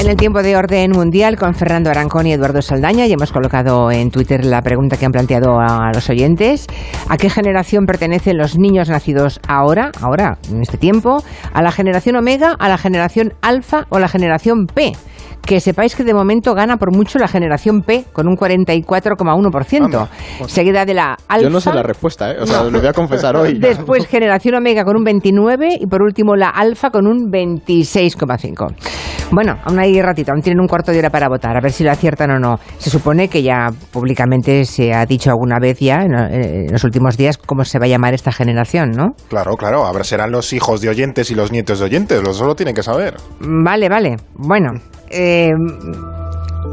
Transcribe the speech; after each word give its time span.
En 0.00 0.08
el 0.08 0.16
tiempo 0.16 0.42
de 0.42 0.56
orden 0.56 0.92
mundial 0.92 1.36
con 1.36 1.54
Fernando 1.54 1.90
Arancón 1.90 2.26
y 2.26 2.32
Eduardo 2.32 2.62
Saldaña 2.62 3.04
y 3.04 3.12
hemos 3.12 3.32
colocado 3.32 3.90
en 3.90 4.10
Twitter 4.10 4.46
la 4.46 4.62
pregunta 4.62 4.96
que 4.96 5.04
han 5.04 5.12
planteado 5.12 5.60
a 5.60 5.92
los 5.92 6.08
oyentes. 6.08 6.66
¿A 7.10 7.18
qué 7.18 7.28
generación 7.28 7.84
pertenecen 7.84 8.38
los 8.38 8.58
niños 8.58 8.88
nacidos 8.88 9.40
ahora, 9.46 9.90
ahora, 10.00 10.38
en 10.50 10.62
este 10.62 10.78
tiempo? 10.78 11.22
¿A 11.52 11.60
la 11.60 11.70
generación 11.70 12.16
Omega, 12.16 12.56
a 12.58 12.70
la 12.70 12.78
generación 12.78 13.34
Alfa 13.42 13.84
o 13.90 13.98
a 13.98 14.00
la 14.00 14.08
generación 14.08 14.66
P? 14.66 14.94
que 15.42 15.58
sepáis 15.58 15.96
que 15.96 16.04
de 16.04 16.14
momento 16.14 16.54
gana 16.54 16.76
por 16.76 16.94
mucho 16.94 17.18
la 17.18 17.26
generación 17.26 17.80
P 17.82 18.04
con 18.12 18.28
un 18.28 18.36
44,1%, 18.36 20.08
seguida 20.46 20.84
de 20.84 20.94
la 20.94 21.16
Alfa. 21.28 21.42
Yo 21.42 21.50
no 21.50 21.60
sé 21.60 21.72
la 21.72 21.82
respuesta, 21.82 22.30
¿eh? 22.32 22.36
o 22.40 22.46
sea, 22.46 22.64
lo 22.64 22.78
voy 22.78 22.86
a 22.86 22.92
confesar 22.92 23.36
hoy. 23.36 23.58
Después 23.58 24.06
generación 24.06 24.54
Omega 24.54 24.84
con 24.84 24.96
un 24.96 25.04
29 25.04 25.78
y 25.80 25.86
por 25.86 26.02
último 26.02 26.36
la 26.36 26.50
Alfa 26.50 26.90
con 26.90 27.06
un 27.06 27.32
26,5. 27.32 29.19
Bueno, 29.32 29.56
aún 29.64 29.78
hay 29.78 30.00
ratito, 30.02 30.32
aún 30.32 30.42
tienen 30.42 30.60
un 30.60 30.66
cuarto 30.66 30.92
de 30.92 30.98
hora 30.98 31.10
para 31.10 31.28
votar, 31.28 31.56
a 31.56 31.60
ver 31.60 31.72
si 31.72 31.84
lo 31.84 31.90
aciertan 31.90 32.30
o 32.32 32.38
no. 32.38 32.58
Se 32.78 32.90
supone 32.90 33.28
que 33.28 33.42
ya 33.42 33.68
públicamente 33.92 34.64
se 34.64 34.92
ha 34.92 35.06
dicho 35.06 35.30
alguna 35.30 35.58
vez 35.60 35.78
ya 35.78 36.02
en 36.02 36.72
los 36.72 36.82
últimos 36.84 37.16
días 37.16 37.38
cómo 37.38 37.64
se 37.64 37.78
va 37.78 37.84
a 37.84 37.88
llamar 37.88 38.14
esta 38.14 38.32
generación, 38.32 38.90
¿no? 38.90 39.14
Claro, 39.28 39.56
claro, 39.56 39.86
a 39.86 39.92
ver, 39.92 40.04
serán 40.04 40.32
los 40.32 40.52
hijos 40.52 40.80
de 40.80 40.88
oyentes 40.88 41.30
y 41.30 41.34
los 41.34 41.52
nietos 41.52 41.78
de 41.78 41.84
oyentes, 41.84 42.20
eso 42.20 42.46
lo 42.46 42.54
tienen 42.54 42.74
que 42.74 42.82
saber. 42.82 43.14
Vale, 43.40 43.88
vale. 43.88 44.16
Bueno, 44.34 44.70
eh, 45.10 45.50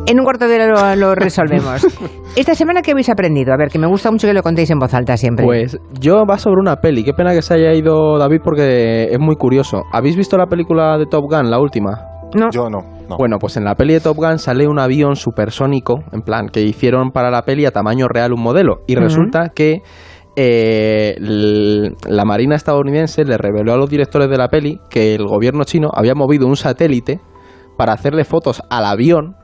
en 0.07 0.19
un 0.19 0.23
cuarto 0.23 0.47
de 0.47 0.55
hora 0.55 0.95
lo, 0.95 1.15
resolvemos. 1.15 1.85
Esta 2.35 2.55
semana, 2.55 2.81
¿qué 2.81 2.91
habéis 2.91 3.09
aprendido? 3.09 3.53
A 3.53 3.57
ver, 3.57 3.69
que 3.69 3.79
me 3.79 3.87
gusta 3.87 4.09
mucho 4.11 4.27
que 4.27 4.33
lo 4.33 4.41
contéis 4.41 4.69
en 4.71 4.79
voz 4.79 4.93
alta 4.93 5.17
siempre. 5.17 5.45
Pues 5.45 5.77
yo 5.99 6.23
va 6.25 6.37
sobre 6.37 6.61
una 6.61 6.77
peli. 6.77 7.03
Qué 7.03 7.13
pena 7.13 7.33
que 7.33 7.41
se 7.41 7.55
haya 7.55 7.73
ido 7.73 8.17
David 8.17 8.39
porque 8.43 9.09
es 9.11 9.19
muy 9.19 9.35
curioso. 9.35 9.83
¿Habéis 9.91 10.15
visto 10.15 10.37
la 10.37 10.47
película 10.47 10.97
de 10.97 11.07
Top 11.07 11.25
Gun, 11.29 11.49
la 11.49 11.59
última? 11.59 12.16
No. 12.35 12.49
Yo 12.51 12.69
no, 12.69 12.79
Bueno, 13.17 13.37
pues 13.39 13.57
en 13.57 13.63
la 13.63 13.75
peli 13.75 13.93
de 13.93 14.01
Top 14.01 14.17
Gun 14.17 14.37
sale 14.37 14.67
un 14.67 14.79
avión 14.79 15.15
supersónico, 15.15 16.03
en 16.11 16.21
plan, 16.21 16.49
que 16.49 16.61
hicieron 16.61 17.11
para 17.11 17.31
la 17.31 17.43
peli 17.43 17.65
a 17.65 17.71
tamaño 17.71 18.07
real 18.07 18.33
un 18.33 18.41
modelo. 18.41 18.81
Y 18.85 18.95
resulta 18.95 19.49
que 19.49 19.81
eh, 20.35 21.15
la 21.19 22.25
Marina 22.25 22.55
estadounidense 22.55 23.23
le 23.23 23.37
reveló 23.37 23.73
a 23.73 23.77
los 23.77 23.89
directores 23.89 24.29
de 24.29 24.37
la 24.37 24.49
peli 24.49 24.79
que 24.89 25.15
el 25.15 25.25
gobierno 25.25 25.63
chino 25.63 25.89
había 25.93 26.13
movido 26.15 26.47
un 26.47 26.55
satélite 26.55 27.19
para 27.77 27.93
hacerle 27.93 28.23
fotos 28.23 28.61
al 28.69 28.85
avión 28.85 29.35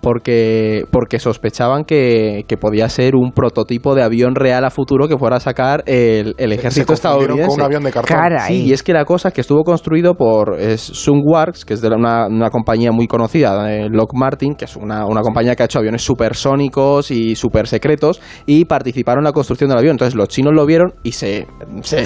porque, 0.00 0.84
porque 0.90 1.18
sospechaban 1.18 1.84
que, 1.84 2.44
podía 2.60 2.88
ser 2.88 3.16
un 3.16 3.32
prototipo 3.32 3.94
de 3.94 4.02
avión 4.02 4.34
real 4.34 4.64
a 4.64 4.70
futuro 4.70 5.08
que 5.08 5.16
fuera 5.16 5.36
a 5.36 5.40
sacar 5.40 5.82
el, 5.86 6.34
ejército 6.38 6.92
estadounidense. 6.92 7.46
Con 7.46 7.60
un 7.60 7.62
avión 7.62 7.82
de 7.84 7.92
cartón. 7.92 8.18
Sí, 8.46 8.66
y 8.66 8.72
es 8.72 8.82
que 8.82 8.92
la 8.92 9.04
cosa 9.04 9.28
es 9.28 9.34
que 9.34 9.40
estuvo 9.40 9.62
construido 9.62 10.14
por 10.14 10.56
Sunworks, 10.76 11.64
que 11.64 11.74
es 11.74 11.80
de 11.80 11.88
una, 11.88 12.26
una 12.26 12.50
compañía 12.50 12.92
muy 12.92 13.06
conocida, 13.06 13.64
de 13.64 13.88
Lock 13.88 14.14
Martin, 14.14 14.54
que 14.54 14.64
es 14.64 14.76
una, 14.76 15.06
una 15.06 15.22
compañía 15.22 15.54
que 15.54 15.62
ha 15.62 15.66
hecho 15.66 15.78
aviones 15.78 16.02
supersónicos 16.02 17.10
y 17.10 17.34
super 17.34 17.66
secretos, 17.66 18.20
y 18.46 18.64
participaron 18.64 19.22
en 19.22 19.24
la 19.24 19.32
construcción 19.32 19.70
del 19.70 19.78
avión. 19.78 19.92
Entonces 19.92 20.14
los 20.14 20.28
chinos 20.28 20.52
lo 20.54 20.66
vieron 20.66 20.94
y 21.02 21.12
se, 21.12 21.46
se, 21.82 22.04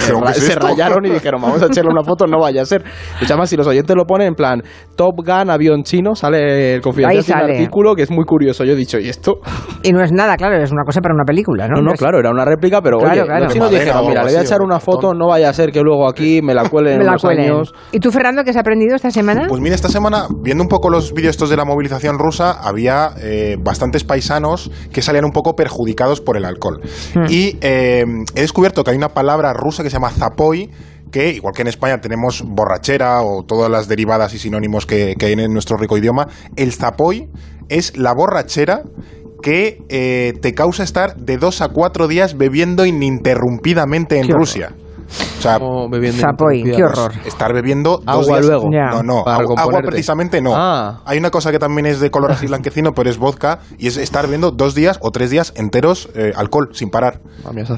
rayaron 0.55 1.05
y 1.05 1.09
dijeron, 1.09 1.41
vamos 1.41 1.61
a 1.61 1.67
echarle 1.67 1.91
una 1.91 2.03
foto, 2.03 2.27
no 2.27 2.39
vaya 2.39 2.61
a 2.61 2.65
ser. 2.65 2.83
Y 3.21 3.25
además, 3.25 3.49
si 3.49 3.57
los 3.57 3.67
oyentes 3.67 3.95
lo 3.95 4.05
ponen 4.05 4.29
en 4.29 4.35
plan 4.35 4.63
Top 4.95 5.15
Gun, 5.17 5.49
avión 5.49 5.83
chino, 5.83 6.15
sale 6.15 6.75
el 6.75 6.81
confidencial 6.81 7.51
artículo 7.51 7.84
que 7.93 8.03
es 8.03 8.11
muy 8.11 8.23
curioso. 8.25 8.63
Yo 8.63 8.73
he 8.73 8.75
dicho, 8.75 8.97
¿y 8.97 9.09
esto? 9.09 9.39
Y 9.83 9.91
no 9.91 10.01
es 10.01 10.11
nada, 10.11 10.37
claro, 10.37 10.55
es 10.55 10.71
una 10.71 10.83
cosa 10.83 11.01
para 11.01 11.13
una 11.13 11.25
película, 11.25 11.67
¿no? 11.67 11.75
No, 11.75 11.91
no, 11.91 11.93
claro, 11.93 12.19
era 12.19 12.31
una 12.31 12.45
réplica, 12.45 12.81
pero 12.81 12.97
oye, 12.97 13.23
los 13.25 13.53
chinos 13.53 13.69
dijeron, 13.69 14.07
mira, 14.07 14.23
le 14.23 14.31
voy 14.31 14.39
a 14.39 14.41
echar 14.41 14.61
una 14.61 14.79
foto, 14.79 15.13
no 15.13 15.27
vaya 15.27 15.49
a 15.49 15.53
ser 15.53 15.71
que 15.71 15.81
luego 15.81 16.07
aquí 16.07 16.41
me 16.41 16.53
la 16.53 16.69
cuelen 16.69 16.93
en 17.01 17.07
unos 17.07 17.25
años. 17.25 17.73
¿Y 17.91 17.99
tú, 17.99 18.11
Fernando, 18.11 18.43
qué 18.43 18.51
has 18.51 18.57
aprendido 18.57 18.95
esta 18.95 19.11
semana? 19.11 19.45
Pues 19.47 19.61
mira, 19.61 19.75
esta 19.75 19.89
semana, 19.89 20.27
viendo 20.41 20.63
un 20.63 20.69
poco 20.69 20.89
los 20.89 21.13
vídeos 21.13 21.31
estos 21.31 21.49
de 21.49 21.57
la 21.57 21.65
movilización 21.65 22.17
rusa, 22.17 22.51
había 22.61 23.09
eh, 23.21 23.57
bastantes 23.59 24.03
paisanos 24.05 24.71
que 24.91 25.01
salían 25.01 25.25
un 25.25 25.31
poco 25.31 25.55
perjudicados 25.55 26.21
por 26.21 26.37
el 26.37 26.45
alcohol. 26.45 26.79
Hmm. 27.13 27.25
Y 27.29 27.57
eh, 27.61 28.05
he 28.35 28.41
descubierto 28.41 28.83
que 28.83 28.91
hay 28.91 28.97
una 28.97 29.09
palabra 29.09 29.53
rusa 29.53 29.83
que 29.83 29.89
se 29.89 29.95
llama 29.95 30.11
zapoy, 30.11 30.69
que, 31.11 31.31
igual 31.31 31.53
que 31.53 31.61
en 31.61 31.67
España 31.67 32.01
tenemos 32.01 32.43
borrachera 32.45 33.21
o 33.21 33.43
todas 33.43 33.69
las 33.69 33.87
derivadas 33.87 34.33
y 34.33 34.39
sinónimos 34.39 34.85
que, 34.85 35.15
hay 35.19 35.31
en 35.33 35.53
nuestro 35.53 35.77
rico 35.77 35.97
idioma, 35.97 36.27
el 36.55 36.73
zapoy 36.73 37.29
es 37.69 37.97
la 37.97 38.13
borrachera 38.13 38.83
que 39.41 39.83
eh, 39.89 40.33
te 40.41 40.53
causa 40.53 40.83
estar 40.83 41.15
de 41.17 41.37
dos 41.37 41.61
a 41.61 41.69
cuatro 41.69 42.07
días 42.07 42.37
bebiendo 42.37 42.85
ininterrumpidamente 42.85 44.19
en 44.19 44.29
Rusia. 44.29 44.73
O 45.07 45.41
sea, 45.41 45.59
Zapoy, 46.13 46.63
qué 46.63 46.83
horror. 46.83 47.11
Estar 47.25 47.53
bebiendo 47.53 48.01
agua 48.05 48.39
luego. 48.41 48.69
No, 48.69 49.03
no, 49.03 49.23
agua, 49.25 49.81
precisamente 49.85 50.41
no. 50.41 50.53
Ah. 50.55 51.01
Hay 51.05 51.17
una 51.17 51.29
cosa 51.29 51.51
que 51.51 51.59
también 51.59 51.85
es 51.85 51.99
de 51.99 52.09
color 52.09 52.31
así 52.31 52.47
blanquecino, 52.47 52.93
pero 52.93 53.09
es 53.09 53.17
vodka 53.17 53.59
y 53.77 53.87
es 53.87 53.97
estar 53.97 54.25
bebiendo 54.25 54.51
dos 54.51 54.75
días 54.75 54.97
o 55.01 55.11
tres 55.11 55.29
días 55.29 55.53
enteros 55.55 56.09
eh, 56.15 56.31
alcohol 56.35 56.69
sin 56.73 56.89
parar. 56.89 57.21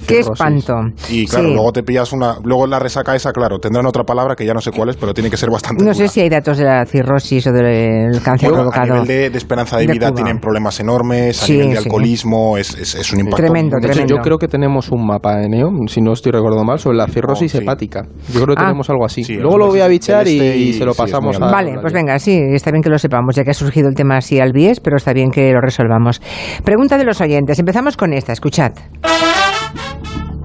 Qué 0.07 0.19
espanto. 0.19 0.75
Y 1.09 1.25
claro, 1.27 1.49
luego 1.49 1.71
te 1.73 1.83
pillas 1.83 2.13
una, 2.13 2.37
luego 2.43 2.67
la 2.67 2.79
resaca 2.79 3.15
esa, 3.15 3.31
claro, 3.31 3.59
tendrán 3.59 3.85
otra 3.85 4.03
palabra 4.03 4.35
que 4.35 4.45
ya 4.45 4.53
no 4.53 4.61
sé 4.61 4.71
cuál 4.71 4.89
es, 4.89 4.95
pero 4.95 5.13
tiene 5.13 5.29
que 5.29 5.37
ser 5.37 5.49
bastante. 5.49 5.83
No 5.83 5.93
sé 5.93 6.07
si 6.07 6.21
hay 6.21 6.29
datos 6.29 6.57
de 6.57 6.65
la 6.65 6.85
cirrosis 6.85 7.47
o 7.47 7.51
del 7.51 8.21
cáncer 8.21 8.51
provocado. 8.51 8.93
A 8.93 9.01
nivel 9.01 9.31
de, 9.31 9.37
esperanza 9.37 9.77
de, 9.77 9.87
vida 9.87 10.11
tienen 10.13 10.39
problemas 10.39 10.79
enormes, 10.79 11.43
a 11.43 11.47
nivel 11.47 11.71
de 11.71 11.77
alcoholismo 11.79 12.57
es, 12.57 12.75
es, 12.75 13.13
un 13.13 13.19
impacto. 13.19 13.37
Tremendo, 13.37 13.77
tremendo. 13.81 14.15
Yo 14.15 14.21
creo 14.21 14.37
que 14.37 14.47
tenemos 14.47 14.89
un 14.91 15.05
mapa 15.05 15.41
en 15.43 15.53
EO, 15.53 15.69
si 15.87 16.01
no 16.01 16.13
estoy 16.13 16.31
recordando 16.31 16.63
mal, 16.63 16.79
sobre 16.79 16.97
la 16.97 17.07
cirrosis 17.17 17.55
hepática. 17.55 18.05
Yo 18.33 18.41
creo 18.43 18.55
que 18.55 18.61
ah. 18.61 18.65
tenemos 18.65 18.89
algo 18.89 19.05
así. 19.05 19.23
Luego 19.35 19.57
lo 19.57 19.67
voy 19.67 19.81
a 19.81 19.87
bichar 19.87 20.27
y, 20.27 20.39
este 20.39 20.79
se 20.79 20.85
lo 20.85 20.93
pasamos 20.93 21.39
a. 21.39 21.51
Vale, 21.51 21.75
pues 21.81 21.93
venga, 21.93 22.17
sí, 22.19 22.37
está 22.51 22.71
bien 22.71 22.81
que 22.81 22.89
lo 22.89 22.99
sepamos, 22.99 23.35
ya 23.35 23.43
que 23.43 23.51
ha 23.51 23.53
surgido 23.53 23.89
el 23.89 23.95
tema 23.95 24.17
así 24.17 24.39
al 24.39 24.53
bies, 24.53 24.79
pero 24.79 24.97
está 24.97 25.13
bien 25.13 25.31
que 25.31 25.51
lo 25.51 25.61
resolvamos. 25.61 26.21
Pregunta 26.63 26.97
de 26.97 27.05
los 27.05 27.19
oyentes. 27.21 27.59
Empezamos 27.59 27.97
con 27.97 28.13
esta, 28.13 28.33
escuchad. 28.33 28.73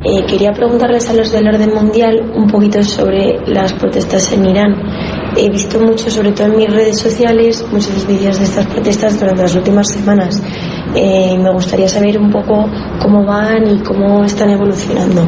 Eh, 0.04 0.24
quería 0.26 0.52
preguntarles 0.52 1.08
a 1.10 1.14
los 1.14 1.30
del 1.30 1.46
orden 1.46 1.72
mundial 1.74 2.32
un 2.34 2.48
poquito 2.48 2.82
sobre 2.82 3.38
las 3.46 3.72
protestas 3.72 4.32
en 4.32 4.46
Irán. 4.46 4.74
He 5.36 5.48
visto 5.48 5.78
mucho, 5.78 6.10
sobre 6.10 6.32
todo 6.32 6.48
en 6.48 6.56
mis 6.56 6.68
redes 6.68 6.98
sociales, 6.98 7.64
muchos 7.70 8.04
vídeos 8.08 8.38
de 8.38 8.44
estas 8.44 8.66
protestas 8.66 9.20
durante 9.20 9.42
las 9.42 9.54
últimas 9.54 9.88
semanas. 9.88 10.42
Eh, 10.96 11.38
me 11.38 11.52
gustaría 11.52 11.88
saber 11.88 12.18
un 12.18 12.30
poco 12.30 12.66
cómo 13.00 13.24
van 13.24 13.64
y 13.68 13.80
cómo 13.82 14.24
están 14.24 14.50
evolucionando. 14.50 15.22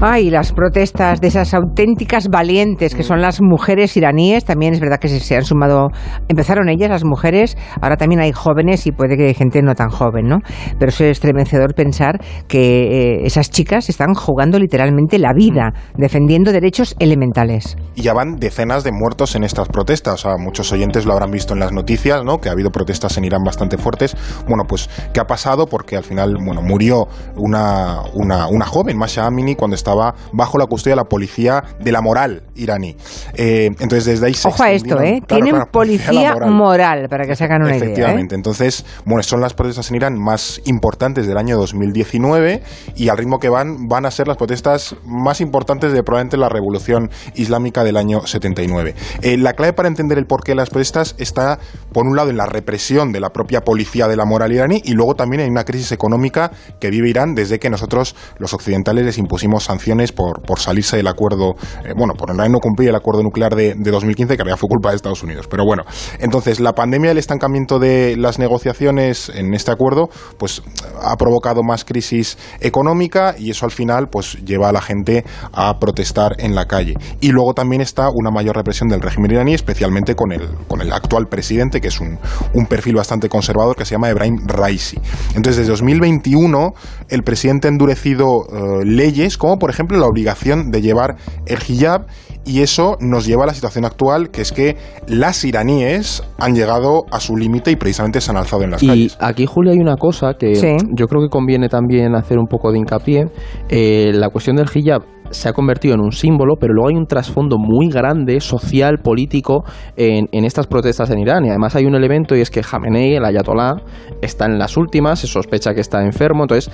Ay, 0.00 0.30
las 0.30 0.52
protestas 0.52 1.20
de 1.20 1.26
esas 1.26 1.54
auténticas 1.54 2.28
valientes 2.28 2.94
que 2.94 3.02
son 3.02 3.20
las 3.20 3.40
mujeres 3.40 3.96
iraníes, 3.96 4.44
también 4.44 4.72
es 4.72 4.78
verdad 4.78 5.00
que 5.00 5.08
se, 5.08 5.34
han 5.34 5.42
sumado, 5.44 5.88
empezaron 6.28 6.68
ellas, 6.68 6.88
las 6.88 7.04
mujeres, 7.04 7.56
ahora 7.82 7.96
también 7.96 8.20
hay 8.20 8.30
jóvenes 8.30 8.86
y 8.86 8.92
puede 8.92 9.16
que 9.16 9.34
gente 9.34 9.60
no 9.60 9.74
tan 9.74 9.88
joven, 9.88 10.28
¿no? 10.28 10.38
Pero 10.78 10.90
es 10.90 11.00
estremecedor 11.00 11.74
pensar 11.74 12.20
que 12.46 13.16
eh, 13.16 13.26
esas 13.26 13.50
chicas 13.50 13.88
están 13.88 14.14
jugando 14.14 14.60
literalmente 14.60 15.18
la 15.18 15.32
vida, 15.32 15.72
defendiendo 15.96 16.52
derechos 16.52 16.94
elementales. 17.00 17.76
Y 17.96 18.02
ya 18.02 18.14
van 18.14 18.36
decenas 18.36 18.84
de 18.84 18.92
muertos 18.92 19.34
en 19.34 19.42
estas 19.42 19.66
protestas, 19.66 20.14
o 20.14 20.28
sea, 20.28 20.36
muchos 20.38 20.70
oyentes 20.70 21.06
lo 21.06 21.12
habrán 21.14 21.32
visto 21.32 21.54
en 21.54 21.58
las 21.58 21.72
noticias, 21.72 22.22
¿no? 22.22 22.38
Que 22.38 22.50
ha 22.50 22.52
habido 22.52 22.70
protestas 22.70 23.18
en 23.18 23.24
Irán 23.24 23.42
bastante 23.42 23.78
fuertes. 23.78 24.16
Bueno, 24.46 24.62
pues, 24.68 24.88
¿qué 25.12 25.18
ha 25.18 25.26
pasado? 25.26 25.66
Porque 25.66 25.96
al 25.96 26.04
final, 26.04 26.36
bueno, 26.40 26.62
murió 26.62 27.08
una, 27.34 28.02
una, 28.14 28.46
una 28.46 28.64
joven, 28.64 28.96
Masha 28.96 29.26
Amini, 29.26 29.56
cuando 29.56 29.74
estaba 29.74 29.87
estaba 29.88 30.14
bajo 30.32 30.58
la 30.58 30.66
custodia 30.66 30.92
de 30.92 30.96
la 30.96 31.04
policía 31.04 31.64
de 31.80 31.92
la 31.92 32.00
moral 32.00 32.42
iraní. 32.54 32.96
Eh, 33.34 33.66
entonces, 33.66 34.04
desde 34.04 34.26
ahí 34.26 34.34
se 34.34 34.48
Ojo 34.48 34.62
a 34.62 34.70
esto, 34.70 35.00
¿eh? 35.00 35.22
Tienen 35.26 35.56
policía 35.70 36.34
moral. 36.46 37.08
para 37.08 37.26
que 37.26 37.34
se 37.34 37.44
hagan 37.44 37.62
una 37.62 37.76
idea. 37.76 37.88
¿eh? 37.88 37.92
Efectivamente. 37.92 38.34
Entonces, 38.34 38.84
bueno, 39.04 39.22
son 39.22 39.40
las 39.40 39.54
protestas 39.54 39.90
en 39.90 39.96
Irán 39.96 40.18
más 40.18 40.60
importantes 40.66 41.26
del 41.26 41.38
año 41.38 41.56
2019 41.56 42.62
y 42.96 43.08
al 43.08 43.16
ritmo 43.16 43.38
que 43.38 43.48
van, 43.48 43.88
van 43.88 44.04
a 44.04 44.10
ser 44.10 44.28
las 44.28 44.36
protestas 44.36 44.96
más 45.04 45.40
importantes 45.40 45.92
de 45.92 46.02
probablemente 46.02 46.36
la 46.36 46.48
revolución 46.48 47.10
islámica 47.34 47.84
del 47.84 47.96
año 47.96 48.26
79. 48.26 48.94
Eh, 49.22 49.36
la 49.38 49.54
clave 49.54 49.72
para 49.72 49.88
entender 49.88 50.18
el 50.18 50.26
porqué 50.26 50.52
de 50.52 50.56
las 50.56 50.70
protestas 50.70 51.14
está, 51.18 51.58
por 51.92 52.06
un 52.06 52.16
lado, 52.16 52.30
en 52.30 52.36
la 52.36 52.46
represión 52.46 53.12
de 53.12 53.20
la 53.20 53.30
propia 53.30 53.62
policía 53.62 54.08
de 54.08 54.16
la 54.16 54.24
moral 54.24 54.52
iraní 54.52 54.82
y 54.84 54.92
luego 54.92 55.14
también 55.14 55.42
en 55.42 55.50
una 55.50 55.64
crisis 55.64 55.92
económica 55.92 56.50
que 56.80 56.90
vive 56.90 57.08
Irán 57.08 57.34
desde 57.34 57.58
que 57.58 57.70
nosotros, 57.70 58.14
los 58.38 58.52
occidentales, 58.52 59.04
les 59.04 59.18
impusimos 59.18 59.64
sanciones 59.64 59.77
por, 60.14 60.42
por 60.42 60.60
salirse 60.60 60.96
del 60.96 61.06
acuerdo, 61.06 61.54
eh, 61.84 61.92
bueno, 61.96 62.14
por 62.14 62.34
no 62.34 62.58
cumplir 62.60 62.90
el 62.90 62.94
acuerdo 62.94 63.22
nuclear 63.22 63.54
de, 63.54 63.74
de 63.74 63.90
2015, 63.90 64.36
que 64.36 64.42
había 64.42 64.56
fue 64.56 64.68
culpa 64.68 64.90
de 64.90 64.96
Estados 64.96 65.22
Unidos. 65.22 65.46
Pero 65.48 65.64
bueno, 65.64 65.84
entonces 66.18 66.60
la 66.60 66.72
pandemia 66.72 67.10
el 67.10 67.18
estancamiento 67.18 67.78
de 67.78 68.16
las 68.16 68.38
negociaciones 68.38 69.30
en 69.34 69.54
este 69.54 69.70
acuerdo, 69.70 70.08
pues 70.38 70.62
ha 71.02 71.16
provocado 71.16 71.62
más 71.62 71.84
crisis 71.84 72.38
económica 72.60 73.34
y 73.38 73.50
eso 73.50 73.64
al 73.64 73.72
final, 73.72 74.08
pues 74.08 74.44
lleva 74.44 74.68
a 74.68 74.72
la 74.72 74.80
gente 74.80 75.24
a 75.52 75.78
protestar 75.78 76.36
en 76.38 76.54
la 76.54 76.66
calle. 76.66 76.94
Y 77.20 77.30
luego 77.32 77.54
también 77.54 77.80
está 77.80 78.08
una 78.12 78.30
mayor 78.30 78.56
represión 78.56 78.88
del 78.88 79.00
régimen 79.00 79.30
iraní, 79.30 79.54
especialmente 79.54 80.14
con 80.14 80.32
el, 80.32 80.48
con 80.66 80.80
el 80.80 80.92
actual 80.92 81.26
presidente, 81.28 81.80
que 81.80 81.88
es 81.88 82.00
un, 82.00 82.18
un 82.54 82.66
perfil 82.66 82.96
bastante 82.96 83.28
conservador, 83.28 83.76
que 83.76 83.84
se 83.84 83.92
llama 83.92 84.10
Ebrahim 84.10 84.38
Raisi. 84.46 84.98
Entonces, 85.34 85.56
desde 85.58 85.70
2021, 85.70 86.72
el 87.08 87.22
presidente 87.22 87.68
ha 87.68 87.70
endurecido 87.70 88.46
eh, 88.48 88.84
leyes 88.84 89.38
como, 89.38 89.58
por 89.58 89.67
ejemplo, 89.70 89.98
la 89.98 90.06
obligación 90.06 90.70
de 90.70 90.80
llevar 90.82 91.16
el 91.46 91.58
hijab 91.68 92.06
y 92.44 92.60
eso 92.62 92.96
nos 93.00 93.26
lleva 93.26 93.44
a 93.44 93.46
la 93.46 93.54
situación 93.54 93.84
actual, 93.84 94.30
que 94.30 94.40
es 94.42 94.52
que 94.52 94.76
las 95.06 95.44
iraníes 95.44 96.22
han 96.38 96.54
llegado 96.54 97.04
a 97.10 97.20
su 97.20 97.36
límite 97.36 97.70
y 97.70 97.76
precisamente 97.76 98.20
se 98.20 98.30
han 98.30 98.36
alzado 98.38 98.62
en 98.62 98.70
las 98.70 98.82
y 98.82 98.86
calles. 98.86 99.18
aquí, 99.20 99.44
Julia, 99.46 99.72
hay 99.72 99.78
una 99.78 99.96
cosa 99.96 100.34
que 100.38 100.54
Sí. 100.54 100.76
yo 100.94 101.06
creo 101.06 101.22
que 101.22 101.28
conviene 101.28 101.68
también 101.68 102.14
hacer 102.14 102.38
un 102.38 102.46
poco 102.46 102.72
de 102.72 102.78
hincapié. 102.78 103.26
Eh, 103.68 104.12
la 104.14 104.30
cuestión 104.30 104.56
del 104.56 104.66
hijab 104.72 105.02
se 105.30 105.48
ha 105.48 105.52
convertido 105.52 105.94
en 105.94 106.00
un 106.00 106.12
símbolo, 106.12 106.54
pero 106.60 106.74
luego 106.74 106.88
hay 106.88 106.96
un 106.96 107.06
trasfondo 107.06 107.58
muy 107.58 107.88
grande, 107.88 108.40
social, 108.40 108.98
político, 108.98 109.64
en, 109.96 110.26
en 110.32 110.44
estas 110.44 110.66
protestas 110.66 111.10
en 111.10 111.18
Irán. 111.18 111.44
Y 111.44 111.50
además 111.50 111.74
hay 111.76 111.86
un 111.86 111.94
elemento 111.94 112.36
y 112.36 112.40
es 112.40 112.50
que 112.50 112.62
Jamenei, 112.62 113.14
el 113.14 113.24
ayatolá, 113.24 113.76
está 114.22 114.46
en 114.46 114.58
las 114.58 114.76
últimas, 114.76 115.18
se 115.20 115.26
sospecha 115.26 115.74
que 115.74 115.80
está 115.80 116.04
enfermo. 116.04 116.44
Entonces, 116.44 116.72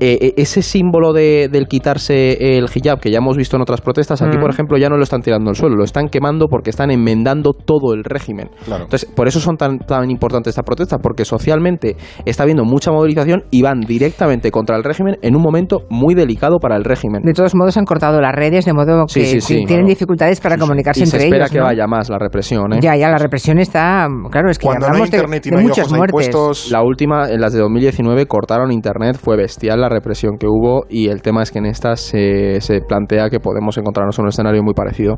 eh, 0.00 0.18
eh, 0.20 0.34
ese 0.36 0.62
símbolo 0.62 1.12
de, 1.12 1.48
del 1.50 1.66
quitarse 1.68 2.56
el 2.58 2.66
hijab, 2.74 2.98
que 3.00 3.10
ya 3.10 3.18
hemos 3.18 3.36
visto 3.36 3.56
en 3.56 3.62
otras 3.62 3.80
protestas, 3.80 4.20
aquí, 4.22 4.36
Mm. 4.36 4.40
por 4.40 4.50
ejemplo, 4.50 4.78
ya 4.78 4.88
no 4.88 4.96
lo 4.96 5.02
están 5.02 5.20
tirando 5.22 5.50
al 5.50 5.56
suelo, 5.56 5.76
lo 5.76 5.84
están 5.84 6.08
quemando 6.08 6.48
porque 6.48 6.70
están 6.70 6.90
enmendando 6.90 7.52
todo 7.52 7.94
el 7.94 8.02
régimen. 8.04 8.48
Claro. 8.64 8.84
Entonces, 8.84 9.08
por 9.14 9.28
eso 9.28 9.40
son 9.40 9.56
tan, 9.56 9.78
tan 9.78 10.10
importantes 10.10 10.52
estas 10.52 10.64
protestas, 10.64 10.98
porque 11.02 11.24
socialmente 11.24 11.96
está 12.24 12.42
habiendo 12.42 12.64
mucha 12.64 12.90
movilización 12.90 13.44
y 13.50 13.62
van 13.62 13.80
directamente 13.80 14.50
contra 14.50 14.76
el 14.76 14.84
régimen 14.84 15.18
en 15.22 15.36
un 15.36 15.42
momento 15.42 15.82
muy 15.90 16.14
delicado 16.14 16.58
para 16.58 16.76
el 16.76 16.84
régimen. 16.84 17.22
De 17.22 17.32
todos 17.32 17.54
modos 17.54 17.76
han 17.76 17.84
cortado 17.92 18.20
las 18.20 18.34
redes, 18.34 18.64
de 18.64 18.72
modo 18.72 19.04
que 19.06 19.12
Sí, 19.12 19.26
sí, 19.26 19.40
sí, 19.40 19.54
tienen 19.54 19.66
claro. 19.66 19.86
dificultades 19.86 20.40
para 20.40 20.56
comunicarse 20.56 21.02
y 21.02 21.06
se 21.06 21.16
entre 21.16 21.26
espera 21.26 21.44
ellos. 21.44 21.52
que 21.52 21.58
¿no? 21.58 21.64
vaya 21.64 21.86
más 21.86 22.08
la 22.08 22.18
represión. 22.18 22.72
¿eh? 22.72 22.78
Ya, 22.80 22.96
ya, 22.96 23.08
la 23.10 23.18
represión 23.18 23.58
está... 23.58 24.08
Claro, 24.30 24.50
es 24.50 24.58
que 24.58 24.66
Cuando 24.66 24.86
no 24.88 24.94
hay 24.94 25.02
hablamos 25.02 25.10
de, 25.10 25.16
internet 25.18 25.46
y 25.46 25.50
de 25.50 25.54
no 25.54 25.60
hay 25.60 25.66
muchas 25.66 25.86
ojos 25.86 25.98
muertes. 25.98 26.70
La 26.70 26.82
última, 26.82 27.28
en 27.28 27.40
las 27.40 27.52
de 27.52 27.60
2019, 27.60 28.26
cortaron 28.26 28.72
internet, 28.72 29.18
fue 29.22 29.36
bestial 29.36 29.80
la 29.80 29.88
represión 29.88 30.38
que 30.38 30.46
hubo 30.46 30.84
y 30.88 31.08
el 31.08 31.22
tema 31.22 31.42
es 31.42 31.50
que 31.50 31.58
en 31.58 31.66
estas 31.66 32.00
se, 32.00 32.60
se 32.60 32.80
plantea 32.80 33.28
que 33.28 33.40
podemos 33.40 33.76
encontrarnos 33.76 34.18
en 34.18 34.24
un 34.24 34.28
escenario 34.28 34.62
muy 34.62 34.74
parecido. 34.74 35.16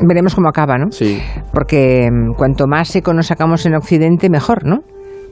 Veremos 0.00 0.34
cómo 0.34 0.48
acaba, 0.48 0.76
¿no? 0.76 0.90
Sí, 0.90 1.20
Porque 1.52 2.08
mm, 2.10 2.34
cuanto 2.36 2.66
más 2.66 2.94
eco 2.94 3.14
nos 3.14 3.26
sacamos 3.26 3.64
en 3.66 3.74
Occidente, 3.74 4.28
mejor, 4.28 4.66
¿no? 4.66 4.80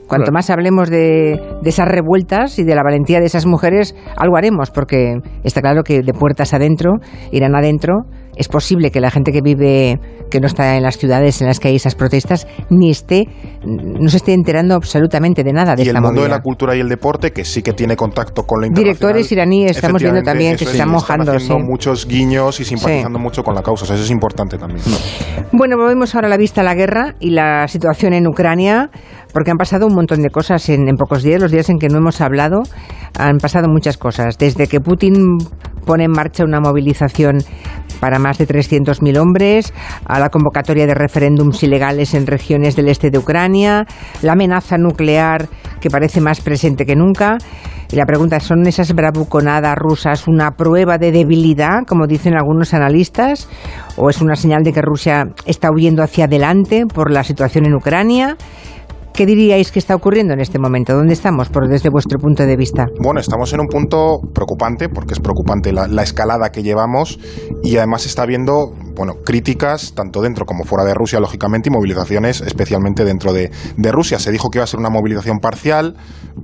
Cuanto 0.07 0.25
Claro. 0.25 0.33
más 0.33 0.49
hablemos 0.49 0.89
de, 0.89 1.39
de 1.61 1.69
esas 1.69 1.87
revueltas 1.87 2.59
y 2.59 2.63
de 2.63 2.75
la 2.75 2.83
valentía 2.83 3.19
de 3.19 3.25
esas 3.25 3.45
mujeres, 3.45 3.95
algo 4.17 4.37
haremos, 4.37 4.69
porque 4.71 5.15
está 5.43 5.61
claro 5.61 5.83
que 5.83 6.01
de 6.01 6.13
puertas 6.13 6.53
adentro, 6.53 6.95
irán 7.31 7.55
adentro, 7.55 8.03
es 8.35 8.47
posible 8.47 8.89
que 8.89 8.99
la 8.99 9.11
gente 9.11 9.31
que 9.31 9.41
vive, 9.41 9.99
que 10.31 10.39
no 10.39 10.47
está 10.47 10.75
en 10.75 10.81
las 10.83 10.97
ciudades 10.97 11.39
en 11.41 11.47
las 11.47 11.59
que 11.59 11.67
hay 11.67 11.75
esas 11.75 11.93
protestas, 11.93 12.47
ni 12.69 12.89
esté, 12.89 13.25
no 13.63 14.09
se 14.09 14.17
esté 14.17 14.33
enterando 14.33 14.73
absolutamente 14.75 15.43
de 15.43 15.53
nada 15.53 15.75
de 15.75 15.83
y 15.83 15.85
el 15.85 15.89
esta 15.89 16.01
mundo 16.01 16.21
de 16.21 16.27
movida. 16.27 16.37
la 16.37 16.41
cultura 16.41 16.75
y 16.75 16.79
el 16.79 16.89
deporte, 16.89 17.31
que 17.31 17.45
sí 17.45 17.61
que 17.61 17.73
tiene 17.73 17.95
contacto 17.95 18.43
con 18.43 18.61
la. 18.61 18.67
Directores 18.69 19.31
iraníes, 19.31 19.77
estamos 19.77 20.01
viendo 20.01 20.23
también 20.23 20.53
que 20.53 20.59
se 20.59 20.63
es, 20.65 20.71
están 20.71 20.89
mojando, 20.89 21.31
haciendo 21.31 21.57
sí. 21.57 21.63
muchos 21.63 22.07
guiños 22.07 22.59
y 22.59 22.65
simpatizando 22.65 23.19
mucho 23.19 23.43
con 23.43 23.53
la 23.53 23.61
causa. 23.61 23.83
O 23.83 23.87
sea, 23.87 23.95
eso 23.95 24.03
es 24.05 24.11
importante 24.11 24.57
también. 24.57 24.81
Bueno, 25.51 25.77
volvemos 25.77 26.15
ahora 26.15 26.25
a 26.27 26.29
la 26.31 26.37
vista 26.37 26.61
a 26.61 26.63
la 26.63 26.73
guerra 26.73 27.15
y 27.19 27.29
la 27.29 27.67
situación 27.67 28.13
en 28.13 28.27
Ucrania, 28.27 28.89
porque 29.33 29.51
han 29.51 29.57
pasado 29.57 29.87
un 29.87 29.95
montón 29.95 30.21
de 30.21 30.29
cosas 30.29 30.69
en, 30.69 30.85
pocos 30.95 31.23
días, 31.23 31.41
los 31.41 31.51
días 31.51 31.69
en 31.69 31.79
que 31.79 31.89
no 31.89 31.97
hemos 31.97 32.21
hablado, 32.21 32.61
han 33.17 33.37
pasado 33.37 33.67
muchas 33.67 33.97
cosas. 33.97 34.37
Desde 34.37 34.67
que 34.67 34.79
Putin 34.79 35.37
pone 35.85 36.05
en 36.05 36.11
marcha 36.11 36.43
una 36.43 36.59
movilización 36.59 37.39
para 37.99 38.19
más 38.19 38.37
de 38.37 38.47
300.000 38.47 39.17
hombres, 39.17 39.73
a 40.05 40.19
la 40.19 40.29
convocatoria 40.29 40.85
de 40.85 40.93
referéndums 40.93 41.63
ilegales 41.63 42.13
en 42.13 42.27
regiones 42.27 42.75
del 42.75 42.89
este 42.89 43.09
de 43.09 43.17
Ucrania, 43.17 43.85
la 44.21 44.33
amenaza 44.33 44.77
nuclear 44.77 45.47
que 45.79 45.89
parece 45.89 46.21
más 46.21 46.41
presente 46.41 46.85
que 46.85 46.95
nunca. 46.95 47.37
Y 47.91 47.95
la 47.95 48.05
pregunta 48.05 48.39
¿son 48.39 48.65
esas 48.65 48.93
bravuconadas 48.93 49.75
rusas 49.75 50.27
una 50.27 50.51
prueba 50.51 50.97
de 50.97 51.11
debilidad, 51.11 51.85
como 51.87 52.07
dicen 52.07 52.33
algunos 52.33 52.73
analistas? 52.73 53.47
¿O 53.97 54.09
es 54.09 54.21
una 54.21 54.35
señal 54.35 54.63
de 54.63 54.73
que 54.73 54.81
Rusia 54.81 55.25
está 55.45 55.69
huyendo 55.71 56.01
hacia 56.01 56.25
adelante 56.25 56.85
por 56.87 57.11
la 57.11 57.23
situación 57.23 57.65
en 57.65 57.75
Ucrania? 57.75 58.35
¿Qué 59.13 59.27
diríais 59.27 59.71
que 59.71 59.77
está 59.77 59.93
ocurriendo 59.93 60.33
en 60.33 60.39
este 60.39 60.57
momento? 60.57 60.95
¿Dónde 60.95 61.13
estamos 61.13 61.47
por, 61.49 61.67
desde 61.67 61.89
vuestro 61.89 62.17
punto 62.17 62.47
de 62.47 62.55
vista? 62.57 62.87
Bueno, 62.99 63.19
estamos 63.19 63.53
en 63.53 63.59
un 63.59 63.67
punto 63.67 64.17
preocupante, 64.33 64.89
porque 64.89 65.13
es 65.13 65.19
preocupante 65.19 65.71
la, 65.71 65.87
la 65.87 66.01
escalada 66.01 66.49
que 66.49 66.63
llevamos 66.63 67.19
y 67.61 67.77
además 67.77 68.07
está 68.07 68.23
habiendo, 68.23 68.73
bueno, 68.95 69.15
críticas 69.25 69.93
tanto 69.93 70.21
dentro 70.21 70.45
como 70.45 70.63
fuera 70.63 70.83
de 70.85 70.93
Rusia, 70.93 71.19
lógicamente, 71.19 71.69
y 71.69 71.71
movilizaciones 71.71 72.41
especialmente 72.41 73.05
dentro 73.05 73.33
de, 73.33 73.51
de 73.77 73.91
Rusia. 73.91 74.19
Se 74.19 74.31
dijo 74.31 74.49
que 74.49 74.57
iba 74.59 74.63
a 74.63 74.67
ser 74.67 74.79
una 74.79 74.89
movilización 74.89 75.39
parcial, 75.39 75.95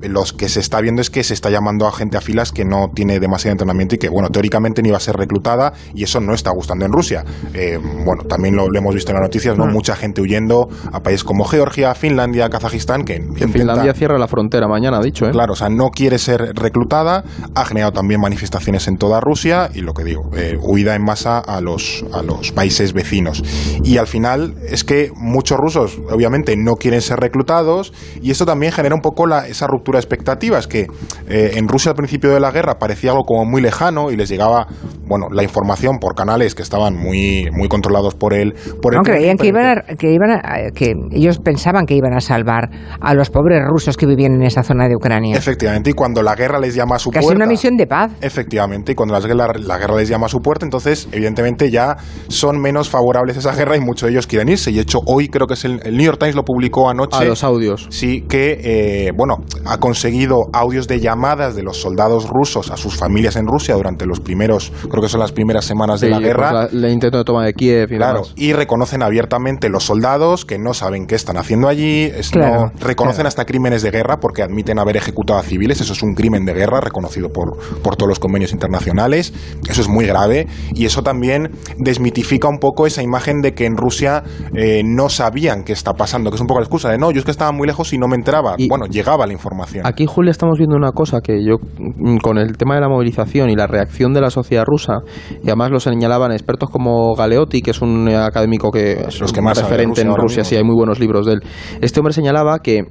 los 0.02 0.34
que 0.34 0.50
se 0.50 0.60
está 0.60 0.82
viendo 0.82 1.02
es 1.02 1.10
que 1.10 1.24
se 1.24 1.34
está 1.34 1.50
llamando 1.50 1.88
a 1.88 1.92
gente 1.92 2.18
a 2.18 2.22
filas 2.22 2.52
que 2.52 2.66
no 2.66 2.92
tiene 2.94 3.20
demasiado 3.20 3.52
entrenamiento 3.54 3.96
y 3.96 3.98
que, 3.98 4.10
bueno, 4.10 4.30
teóricamente 4.30 4.82
no 4.82 4.90
iba 4.90 4.98
a 4.98 5.02
ser 5.02 5.16
reclutada 5.16 5.74
y 5.94 6.04
eso 6.04 6.20
no 6.20 6.34
está 6.34 6.52
gustando 6.52 6.86
en 6.86 6.92
Rusia. 6.92 7.26
Eh, 7.54 7.80
bueno, 8.06 8.24
también 8.24 8.56
lo, 8.56 8.70
lo 8.70 8.78
hemos 8.80 8.94
visto 8.94 9.12
en 9.12 9.16
las 9.16 9.24
noticias, 9.24 9.58
¿no? 9.58 9.66
Mucha 9.68 9.96
gente 9.96 10.22
huyendo 10.22 10.70
a 10.92 11.02
países 11.02 11.24
como 11.24 11.44
Georgia, 11.46 11.94
Finlandia, 11.96 12.50
Kazajistán, 12.50 13.04
que, 13.04 13.16
que 13.16 13.22
intenta- 13.46 13.52
Finlandia 13.52 13.94
cierra 13.94 14.18
la 14.18 14.28
frontera 14.28 14.68
mañana, 14.68 14.98
ha 14.98 15.02
dicho. 15.02 15.26
¿eh? 15.28 15.32
Claro, 15.32 15.54
o 15.54 15.56
sea, 15.56 15.70
no 15.70 15.90
quiere 15.90 16.18
ser 16.20 16.54
reclutada, 16.56 17.24
ha 17.56 17.66
generado 17.66 17.94
también 17.94 18.22
manifestaciones 18.22 18.88
en 18.88 18.98
toda 18.98 19.20
Rusia 19.20 19.70
y 19.74 19.82
lo 19.82 19.94
que 19.94 20.04
digo, 20.04 20.30
eh, 20.36 20.58
huida 20.62 20.96
en 20.96 21.04
masa 21.04 21.40
a 21.40 21.62
los, 21.62 22.06
a 22.14 22.22
los 22.22 22.39
países 22.52 22.94
vecinos. 22.94 23.44
Y 23.84 23.98
al 23.98 24.08
final 24.08 24.56
es 24.68 24.84
que 24.84 25.12
muchos 25.16 25.58
rusos, 25.58 26.00
obviamente, 26.12 26.56
no 26.58 26.74
quieren 26.76 27.02
ser 27.02 27.20
reclutados 27.20 27.94
y 28.22 28.32
esto 28.32 28.46
también 28.46 28.72
genera 28.72 28.96
un 28.96 29.02
poco 29.02 29.26
la, 29.28 29.48
esa 29.48 29.68
ruptura 29.68 29.98
de 29.98 30.02
expectativas 30.02 30.68
que 30.68 30.88
eh, 31.28 31.52
en 31.56 31.68
Rusia 31.68 31.92
al 31.92 31.96
principio 31.96 32.32
de 32.32 32.40
la 32.40 32.52
guerra 32.52 32.80
parecía 32.80 33.12
algo 33.12 33.24
como 33.24 33.46
muy 33.46 33.62
lejano 33.62 34.12
y 34.12 34.16
les 34.16 34.30
llegaba, 34.30 34.68
bueno, 35.08 35.28
la 35.32 35.44
información 35.44 35.98
por 36.00 36.16
canales 36.16 36.56
que 36.56 36.62
estaban 36.64 36.96
muy, 36.96 37.50
muy 37.52 37.68
controlados 37.68 38.16
por 38.16 38.34
el, 38.34 38.54
por 38.82 38.94
el 38.94 38.98
No, 38.98 39.04
creían 39.04 39.38
que 39.38 39.48
iban, 39.48 39.66
a, 39.66 39.82
que 39.96 40.12
iban 40.12 40.32
a- 40.32 40.72
que 40.74 40.94
ellos 41.12 41.40
pensaban 41.40 41.86
que 41.86 41.96
iban 41.96 42.14
a 42.14 42.20
salvar 42.22 42.70
a 43.00 43.14
los 43.14 43.30
pobres 43.30 43.62
rusos 43.68 43.98
que 43.98 44.06
vivían 44.06 44.34
en 44.34 44.44
esa 44.44 44.64
zona 44.64 44.88
de 44.88 44.96
Ucrania. 44.96 45.36
Efectivamente, 45.38 45.92
y 45.92 45.94
cuando 45.94 46.22
la 46.22 46.36
guerra 46.36 46.60
les 46.60 46.76
llama 46.76 46.96
a 46.96 47.00
su 47.00 47.10
Casi 47.12 47.26
puerta... 47.26 47.44
una 47.44 47.48
misión 47.48 47.76
de 47.78 47.88
paz. 47.88 48.12
Efectivamente, 48.22 48.92
y 48.92 48.96
cuando 48.96 49.18
la, 49.18 49.20
la, 49.34 49.54
la 49.60 49.78
guerra 49.78 49.96
les 49.96 50.10
llama 50.10 50.28
a 50.28 50.30
su 50.30 50.40
puerta, 50.40 50.66
entonces, 50.66 51.08
evidentemente, 51.12 51.70
ya 51.72 51.98
son 52.30 52.60
menos 52.60 52.90
favorables 52.90 53.36
a 53.36 53.40
esa 53.42 53.54
guerra 53.54 53.76
y 53.76 53.82
muchos 53.82 54.08
de 54.08 54.14
ellos 54.14 54.26
quieren 54.28 54.50
irse. 54.50 54.72
Y 54.72 54.76
de 54.76 54.82
hecho, 54.82 55.00
hoy 55.06 55.28
creo 55.28 55.46
que 55.48 55.56
es 55.56 55.66
el, 55.66 55.82
el 55.84 55.98
New 55.98 56.06
York 56.06 56.18
Times 56.20 56.36
lo 56.36 56.44
publicó 56.46 56.90
anoche. 56.90 57.18
A 57.18 57.24
los 57.26 57.44
audios. 57.44 57.88
Sí, 57.90 58.22
que, 58.30 58.60
eh, 58.64 59.12
bueno, 59.18 59.44
ha 59.66 59.78
conseguido 59.80 60.38
audios 60.54 60.88
de 60.88 61.00
llamadas 61.00 61.56
de 61.56 61.64
los 61.64 61.78
soldados 61.82 62.30
rusos 62.30 62.70
a 62.72 62.78
sus 62.78 62.96
familias 62.96 63.36
en 63.36 63.48
Rusia 63.48 63.76
durante 63.76 64.06
los 64.06 64.20
primeros, 64.20 64.72
creo 64.90 65.02
que 65.02 65.10
son 65.10 65.20
las 65.20 65.32
primeras 65.32 65.66
semanas 65.66 66.00
de 66.02 66.08
Sí, 66.08 66.14
la 66.14 66.20
guerra. 66.20 66.52
pues 66.70 66.74
la- 66.74 66.88
el 66.88 66.94
intento 66.94 67.18
de 67.18 67.24
toma 67.24 67.46
de 67.46 67.54
Kiev 67.54 67.92
y 67.94 67.98
Claro, 67.98 68.22
demás. 68.22 68.34
y 68.36 68.54
reconocen 68.54 69.02
abiertamente 69.02 69.70
los 69.70 69.84
soldados 69.84 70.46
que 70.46 70.60
no 70.60 70.74
saben 70.76 71.08
qué 71.08 71.16
están 71.16 71.38
haciendo 71.38 71.68
allí, 71.68 72.04
es- 72.04 72.30
Claro, 72.30 72.66
no, 72.68 72.72
reconocen 72.80 73.26
hasta 73.26 73.46
crímenes 73.46 73.82
de 73.82 73.90
guerra 73.92 74.20
porque 74.20 74.44
admiten 74.44 74.78
haber 74.78 74.98
ejecutado 74.98 75.40
a 75.40 75.44
civiles, 75.44 75.82
eso 75.82 75.94
es 75.94 76.04
un 76.04 76.14
crimen 76.14 76.46
de 76.46 76.54
guerra 76.54 76.80
reconocido 76.80 77.30
por, 77.30 77.58
por 77.82 77.96
todos 77.96 78.08
los 78.10 78.20
convenios 78.20 78.52
internacionales, 78.54 79.34
eso 79.68 79.82
es 79.82 79.88
muy 79.88 80.06
grave 80.06 80.48
y 80.76 80.86
eso 80.86 81.02
también 81.02 81.50
desmitifica 81.78 82.19
un 82.50 82.60
poco 82.60 82.88
esa 82.88 83.04
imagen 83.04 83.42
de 83.42 83.54
que 83.54 83.66
en 83.66 83.76
Rusia 83.76 84.24
eh, 84.54 84.82
no 84.86 85.10
sabían 85.10 85.64
qué 85.64 85.74
está 85.74 85.94
pasando, 85.94 86.30
que 86.30 86.36
es 86.36 86.42
un 86.42 86.48
poco 86.48 86.60
la 86.60 86.66
excusa 86.66 86.90
de 86.90 86.98
no, 86.98 87.12
yo 87.12 87.20
es 87.20 87.26
que 87.26 87.32
estaba 87.32 87.52
muy 87.52 87.68
lejos 87.68 87.92
y 87.94 87.98
no 87.98 88.08
me 88.08 88.16
enteraba, 88.16 88.56
Y- 88.58 88.68
bueno, 88.68 88.86
llegaba 88.86 89.26
la 89.28 89.34
información. 89.34 89.86
Aquí, 89.86 90.06
Julia, 90.06 90.32
estamos 90.32 90.58
viendo 90.58 90.76
una 90.76 90.92
cosa 90.92 91.20
que 91.22 91.44
yo, 91.44 91.58
mm, 91.78 92.18
con 92.18 92.38
el 92.38 92.58
tema 92.58 92.76
de 92.76 92.82
la 92.82 92.90
movilización 92.90 93.50
y 93.50 93.56
la 93.56 93.68
reacción 93.68 94.14
de 94.14 94.22
la 94.22 94.30
sociedad 94.30 94.64
rusa, 94.66 95.00
y 95.44 95.48
además 95.48 95.72
lo 95.72 95.80
señalaban 95.80 96.32
expertos 96.32 96.70
como 96.70 97.14
Galeotti, 97.16 97.62
que 97.62 97.72
es 97.72 97.82
un 97.82 98.08
eh, 98.10 98.16
académico 98.16 98.72
que 98.72 98.94
es 99.08 99.20
Los 99.20 99.34
que 99.34 99.40
un 99.40 99.46
más 99.46 99.58
saben 99.58 99.70
de 99.70 99.78
referente 99.78 100.02
Rusia 100.04 100.12
en 100.16 100.22
Rusia, 100.22 100.44
sí, 100.44 100.56
hay 100.56 100.64
muy 100.64 100.76
buenos 100.76 101.00
libros 101.00 101.26
de 101.26 101.34
él. 101.34 101.40
Este 101.82 102.00
hombre 102.00 102.14
señalaba 102.14 102.60
que 102.60 102.84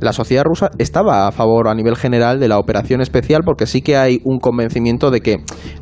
la 0.00 0.12
sociedad 0.12 0.44
rusa 0.44 0.70
estaba 0.78 1.26
a 1.26 1.32
favor 1.32 1.68
a 1.68 1.74
nivel 1.74 1.96
general 1.96 2.38
de 2.40 2.48
la 2.48 2.58
operación 2.58 3.00
especial 3.00 3.42
porque 3.44 3.66
sí 3.66 3.80
que 3.82 3.96
hay 3.96 4.20
un 4.24 4.38
convencimiento 4.38 5.10
de 5.10 5.20
que 5.20 5.36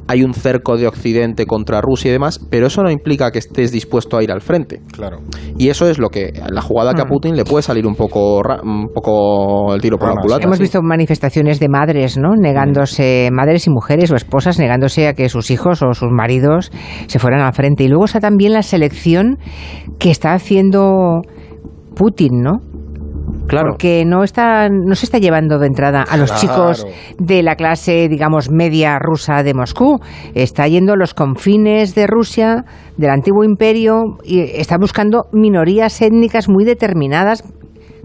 hay 0.07 0.23
un 0.23 0.35
cerco 0.35 0.77
de 0.77 0.87
Occidente 0.87 1.47
contra 1.47 1.81
Rusia 1.81 2.11
y 2.11 2.13
demás, 2.13 2.39
pero 2.51 2.67
eso 2.67 2.83
no 2.83 2.91
implica 2.91 3.31
que 3.31 3.39
estés 3.39 3.73
dispuesto 3.73 4.17
a 4.17 4.23
ir 4.23 4.31
al 4.31 4.41
frente. 4.41 4.81
Claro. 4.93 5.19
Y 5.59 5.69
eso 5.69 5.89
es 5.89 5.99
lo 5.99 6.11
que 6.11 6.33
la 6.51 6.61
jugada 6.63 6.95
que 6.95 7.01
a 7.03 7.05
Mm. 7.05 7.09
Putin 7.09 7.37
le 7.37 7.45
puede 7.45 7.63
salir 7.63 7.87
un 7.87 7.95
poco, 7.95 8.43
ra- 8.43 8.61
un 8.63 8.89
poco 8.95 9.75
el 9.75 9.81
tiro 9.81 9.99
por 9.99 10.09
la 10.09 10.15
Rana, 10.15 10.23
culata. 10.23 10.45
Hemos 10.45 10.57
sí. 10.59 10.63
visto 10.65 10.81
manifestaciones 10.83 11.59
de 11.61 11.69
madres, 11.69 12.17
¿no? 12.19 12.35
Negándose, 12.37 13.29
madres 13.33 13.67
y 13.67 13.71
mujeres 13.71 14.11
o 14.11 14.17
esposas, 14.17 14.59
negándose 14.59 15.09
a 15.09 15.15
que 15.15 15.29
sus 15.29 15.51
hijos 15.51 15.83
o 15.83 15.93
sus 15.95 16.11
maridos 16.11 16.71
se 17.07 17.19
fueran 17.19 17.41
al 17.41 17.53
frente. 17.55 17.85
Y 17.85 17.89
luego 17.89 18.05
está 18.05 18.21
también 18.21 18.53
la 18.53 18.63
selección 18.63 19.39
que 19.99 20.11
está 20.11 20.33
haciendo 20.35 21.23
Putin, 21.95 22.43
¿no? 22.43 22.53
Claro. 23.47 23.71
Porque 23.71 24.05
no 24.07 24.25
está, 24.25 24.69
no 24.69 24.95
se 24.95 25.07
está 25.07 25.19
llevando 25.19 25.59
de 25.59 25.67
entrada 25.67 26.03
a 26.09 26.17
los 26.17 26.31
Claro. 26.31 26.41
chicos 26.41 26.87
de 27.19 27.43
la 27.43 27.57
clase, 27.57 28.09
digamos, 28.09 28.51
media 28.51 28.99
rusa 28.99 29.43
de 29.43 29.55
Moscú. 29.55 29.99
Está 30.35 30.67
yendo 30.67 30.95
a 30.95 30.97
los 30.97 31.15
confines 31.15 31.95
de 31.95 32.07
Rusia, 32.07 32.65
del 32.97 33.11
antiguo 33.11 33.45
imperio, 33.45 34.19
y 34.25 34.41
está 34.41 34.77
buscando 34.79 35.27
minorías 35.33 36.01
étnicas 36.01 36.49
muy 36.49 36.65
determinadas 36.65 37.43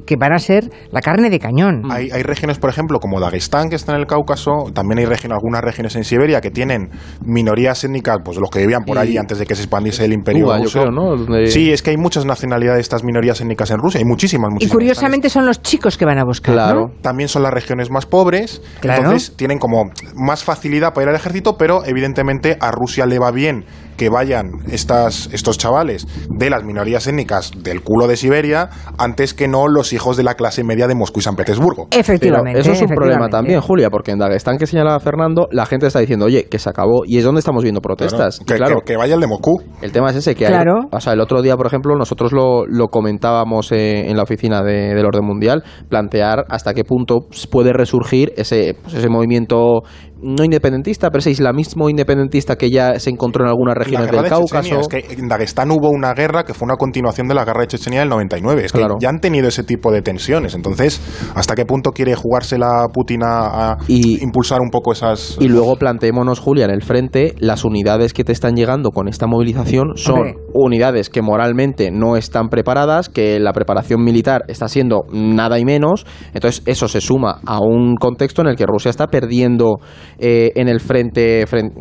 que 0.06 0.16
van 0.16 0.34
a 0.34 0.40
ser 0.40 0.70
la 0.92 1.02
carne 1.02 1.30
de 1.30 1.40
cañón. 1.40 1.84
Hay, 1.92 2.10
hay 2.12 2.24
regiones, 2.24 2.58
por 2.60 2.70
ejemplo, 2.70 3.00
como 3.00 3.20
Dagestán, 3.20 3.70
que 3.70 3.76
está 3.76 3.94
en 3.94 4.00
el 4.02 4.08
Cáucaso, 4.08 4.72
también 4.74 5.00
hay 5.00 5.06
regiones, 5.06 5.36
algunas 5.36 5.62
regiones 5.62 5.96
en 5.96 6.04
Siberia 6.04 6.42
que 6.42 6.52
tienen 6.52 6.90
minorías 7.26 7.84
étnicas, 7.84 8.18
pues 8.24 8.38
los 8.38 8.50
que 8.50 8.60
vivían 8.60 8.84
por 8.86 8.98
Y- 8.98 9.00
allí 9.00 9.18
antes 9.18 9.38
de 9.40 9.46
que 9.46 9.56
se 9.56 9.62
expandiese 9.64 10.06
el 10.06 10.14
imperio 10.14 10.46
Cuba, 10.46 10.58
yo 10.58 10.64
ruso. 10.66 10.80
creo, 10.82 10.92
¿no? 10.92 11.16
Donde- 11.16 11.48
Sí, 11.48 11.72
es 11.72 11.82
que 11.82 11.92
hay 11.92 11.98
muchas 11.98 12.26
nacionalidades 12.26 12.78
de 12.78 12.82
estas 12.82 13.04
minorías 13.04 13.40
étnicas 13.42 13.72
en 13.72 13.78
Rusia, 13.80 14.00
hay 14.00 14.06
muchísimas, 14.06 14.50
Y 14.50 14.54
muchísimas. 14.54 14.74
curiosamente 14.74 15.30
son 15.30 15.46
los 15.46 15.62
chicos 15.62 15.98
que 15.98 16.06
van 16.06 16.20
a 16.20 16.24
buscar. 16.24 16.54
Claro. 16.56 16.80
¿no? 16.88 17.02
también 17.02 17.30
son 17.30 17.44
las 17.44 17.54
regiones 17.54 17.90
más 17.90 18.06
pobres, 18.06 18.62
Claro. 18.80 19.04
entonces 19.04 19.36
tienen 19.36 19.60
como 19.60 19.90
más 20.16 20.44
facilidad 20.44 20.94
para 20.94 21.04
ir 21.06 21.10
al 21.10 21.16
ejército, 21.16 21.58
pero 21.58 21.84
evidentemente 21.86 22.58
a 22.60 22.72
Rusia 22.72 23.06
le 23.06 23.20
va 23.20 23.32
bien 23.32 23.66
que 24.00 24.10
vayan 24.10 24.52
estas, 24.72 25.30
estos 25.34 25.58
chavales 25.58 26.08
de 26.30 26.50
las 26.50 26.64
minorías 26.64 27.06
étnicas 27.06 27.52
del 27.62 27.82
culo 27.84 28.08
de 28.08 28.16
Siberia 28.16 28.70
antes 28.98 29.34
que 29.34 29.50
no 29.50 29.68
los 29.68 29.92
hijos 29.92 30.16
de 30.16 30.24
la 30.24 30.36
clase 30.36 30.64
media 30.64 30.88
de 30.88 30.96
Moscú 30.96 31.20
y 31.20 31.24
San 31.24 31.36
Petersburgo. 31.36 31.88
Pero 31.90 32.00
Efectivamente. 32.00 32.62
eso 32.62 32.72
es 32.72 32.82
un 32.82 32.88
problema 32.88 33.28
también, 33.28 33.60
Julia, 33.60 33.90
porque 33.90 34.12
en 34.12 34.20
Dagestán 34.20 34.58
que 34.58 34.66
señalaba 34.68 35.00
Fernando, 35.02 35.48
la 35.52 35.66
gente 35.66 35.86
está 35.88 36.00
diciendo, 36.00 36.26
oye, 36.26 36.46
que 36.50 36.60
se 36.60 36.70
acabó, 36.70 37.02
y 37.06 37.18
es 37.18 37.26
donde 37.26 37.40
estamos 37.40 37.62
viendo 37.62 37.82
protestas. 37.82 38.40
Claro, 38.40 38.46
que, 38.46 38.56
claro, 38.56 38.80
que- 38.80 38.94
que 38.94 38.98
vaya 38.98 39.16
el 39.16 39.20
de 39.22 39.28
Moscú. 39.28 39.62
el 39.82 39.92
tema 39.92 40.10
es 40.12 40.16
ese, 40.16 40.34
que 40.34 40.46
hay- 40.46 40.54
Claro. 40.54 40.88
o 40.92 41.00
sea, 41.02 41.12
el 41.12 41.20
otro 41.20 41.42
día, 41.42 41.58
por 41.58 41.68
ejemplo, 41.68 41.94
nosotros 41.98 42.32
lo, 42.32 42.66
lo 42.66 42.88
comentábamos 42.88 43.72
eh, 43.74 44.10
en 44.10 44.16
la 44.16 44.24
oficina 44.24 44.64
de- 44.64 44.96
del 44.96 45.06
orden 45.06 45.26
mundial, 45.26 45.64
plantear 45.90 46.46
hasta 46.50 46.74
qué 46.74 46.86
punto 46.86 47.26
puede 47.52 47.74
resurgir 47.74 48.32
ese, 48.38 48.76
pues, 48.82 48.94
ese 48.96 49.10
movimiento 49.10 49.82
no 50.22 50.44
independentista, 50.44 51.10
pero 51.10 51.20
ese 51.20 51.32
islamismo 51.32 51.90
independentista 51.90 52.56
que 52.56 52.70
ya 52.70 53.00
se 53.00 53.10
encontró 53.10 53.44
en 53.46 53.50
algunas 53.50 53.76
regiones 53.78 54.08
del 54.12 54.22
de 54.24 54.30
Chechenia, 54.30 54.48
Cáucaso. 54.72 54.80
es 54.82 54.88
que 54.88 55.14
en 55.14 55.28
Dagestán 55.28 55.72
hubo 55.72 55.90
una 55.90 56.14
guerra 56.14 56.44
que 56.44 56.54
fue 56.54 56.66
una 56.66 56.76
continuación 56.76 57.28
de 57.28 57.36
la 57.36 57.46
guerra 57.46 57.62
de 57.62 57.68
Chechenia 57.68 58.00
del 58.02 58.10
99. 58.10 58.66
Es 58.66 58.72
que 58.72 58.80
Claro. 58.80 58.98
ya 59.00 59.10
han 59.10 59.20
tenido 59.20 59.48
ese 59.48 59.64
tipo 59.64 59.92
de 59.92 60.02
tensiones. 60.02 60.56
Entonces, 60.56 61.02
¿hasta 61.36 61.56
qué 61.56 61.66
punto 61.66 61.92
quiere 61.92 62.16
jugársela 62.16 62.88
Putin 62.94 63.24
a, 63.24 63.72
a 63.72 63.78
Y- 63.88 64.22
impulsar 64.24 64.62
un 64.62 64.70
poco 64.70 64.92
esas... 64.94 65.38
Y 65.40 65.48
luego 65.48 65.76
planteémonos, 65.78 66.40
Julia, 66.40 66.66
en 66.66 66.72
el 66.72 66.82
frente, 66.84 67.36
las 67.40 67.64
unidades 67.66 68.14
que 68.14 68.24
te 68.24 68.32
están 68.32 68.56
llegando 68.56 68.92
con 68.92 69.08
esta 69.08 69.28
movilización 69.28 69.94
son 69.96 70.16
Hombre. 70.20 70.36
Unidades 70.54 71.10
que 71.10 71.22
moralmente 71.22 71.92
no 71.92 72.16
están 72.16 72.50
preparadas, 72.50 73.10
que 73.10 73.40
la 73.40 73.54
preparación 73.54 74.04
militar 74.04 74.44
está 74.48 74.68
siendo 74.68 75.02
nada 75.12 75.60
y 75.60 75.66
menos. 75.66 76.06
Entonces, 76.34 76.62
eso 76.66 76.88
se 76.88 77.02
suma 77.02 77.40
a 77.46 77.60
un 77.60 77.96
contexto 77.96 78.42
en 78.42 78.48
el 78.50 78.56
que 78.56 78.66
Rusia 78.66 78.90
está 78.90 79.08
perdiendo 79.08 79.80
eh, 80.18 80.52
en 80.56 80.68
el 80.68 80.80
frente, 80.80 81.46
frente, 81.48 81.76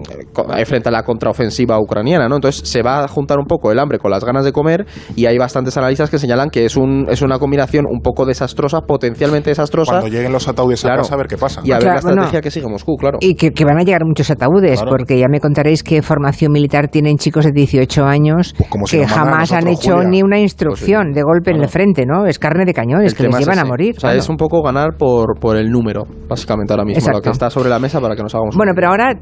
frente 0.67 0.89
a 0.89 0.93
la 0.93 1.03
contraofensiva 1.03 1.79
ucraniana, 1.81 2.29
¿no? 2.29 2.37
Entonces, 2.37 2.69
se 2.69 2.83
va 2.83 3.05
a 3.05 3.09
juntar 3.09 3.39
un 3.39 3.47
poco 3.47 3.71
el 3.73 3.79
hambre 3.79 3.99
con 3.99 4.11
las 4.11 4.25
ganas 4.25 4.45
de 4.45 4.53
comer 4.53 4.87
y 5.17 5.27
hay 5.27 5.39
bastantes 5.39 5.77
analistas 5.77 6.11
que 6.11 6.19
señalan 6.19 6.51
que 6.51 6.65
es, 6.65 6.77
un, 6.77 7.07
es 7.09 7.23
una 7.23 7.39
combinación 7.39 7.87
un 7.91 8.01
poco 8.01 8.25
desastrosa, 8.27 8.81
potencialmente 8.83 9.51
desastrosa. 9.51 9.93
Cuando 9.93 10.09
lleguen 10.09 10.33
los 10.33 10.49
ataúdes 10.49 10.81
Claro. 10.83 11.01
a 11.01 11.03
casa, 11.03 11.15
a 11.15 11.19
ver 11.19 11.27
qué 11.27 11.37
pasa. 11.37 11.61
Y 11.65 11.73
a 11.73 11.75
ver 11.77 11.83
Claro, 11.83 11.95
la 11.95 11.99
estrategia 12.01 12.31
bueno. 12.31 12.43
que 12.43 12.51
sigue 12.51 12.67
Moscú, 12.69 12.97
claro. 12.97 13.19
Y 13.21 13.35
que, 13.35 13.51
que 13.53 13.65
van 13.65 13.79
a 13.79 13.83
llegar 13.83 14.05
muchos 14.05 14.31
ataúdes, 14.31 14.81
Claro. 14.81 14.91
porque 14.97 15.19
ya 15.19 15.27
me 15.29 15.41
contaréis 15.41 15.83
qué 15.83 16.03
formación 16.03 16.53
militar 16.53 16.89
tienen 16.89 17.17
chicos 17.19 17.45
de 17.45 17.53
18 17.53 18.05
años 18.05 18.55
Pues 18.59 18.69
como 18.71 18.85
que 18.87 19.07
jamás 19.07 19.53
han 19.53 19.69
hecho 19.69 19.93
Julia. 19.95 20.09
ni 20.09 20.23
una 20.23 20.39
instrucción 20.39 21.03
Pues 21.05 21.15
sí, 21.15 21.15
de 21.15 21.23
golpe 21.23 21.51
en 21.51 21.57
el 21.57 21.63
claro. 21.63 21.73
frente, 21.73 22.05
¿no? 22.05 22.27
Es 22.27 22.39
carne 22.39 22.65
de 22.65 22.75
cañón, 22.75 23.03
es 23.05 23.15
que 23.15 23.23
les 23.23 23.39
llevan 23.39 23.59
a 23.61 23.65
morir. 23.65 23.95
O 23.97 24.01
sea, 24.01 24.15
es 24.15 24.29
un 24.29 24.37
poco 24.37 24.63
ganar 24.63 24.97
por, 24.99 25.39
por 25.39 25.57
el 25.57 25.71
número, 25.71 26.03
básicamente 26.29 26.73
ahora 26.73 26.85
mismo, 26.85 26.99
Exacto. 26.99 27.19
lo 27.19 27.23
que 27.23 27.31
está 27.31 27.51
sobre 27.51 27.69
la 27.71 27.79
mesa 27.79 28.01
para 28.01 28.17
que 28.17 28.23
nos 28.23 28.35
hagamos 28.35 28.57
Bueno, 28.57 28.73
pero 28.75 28.89
ahora 28.89 29.13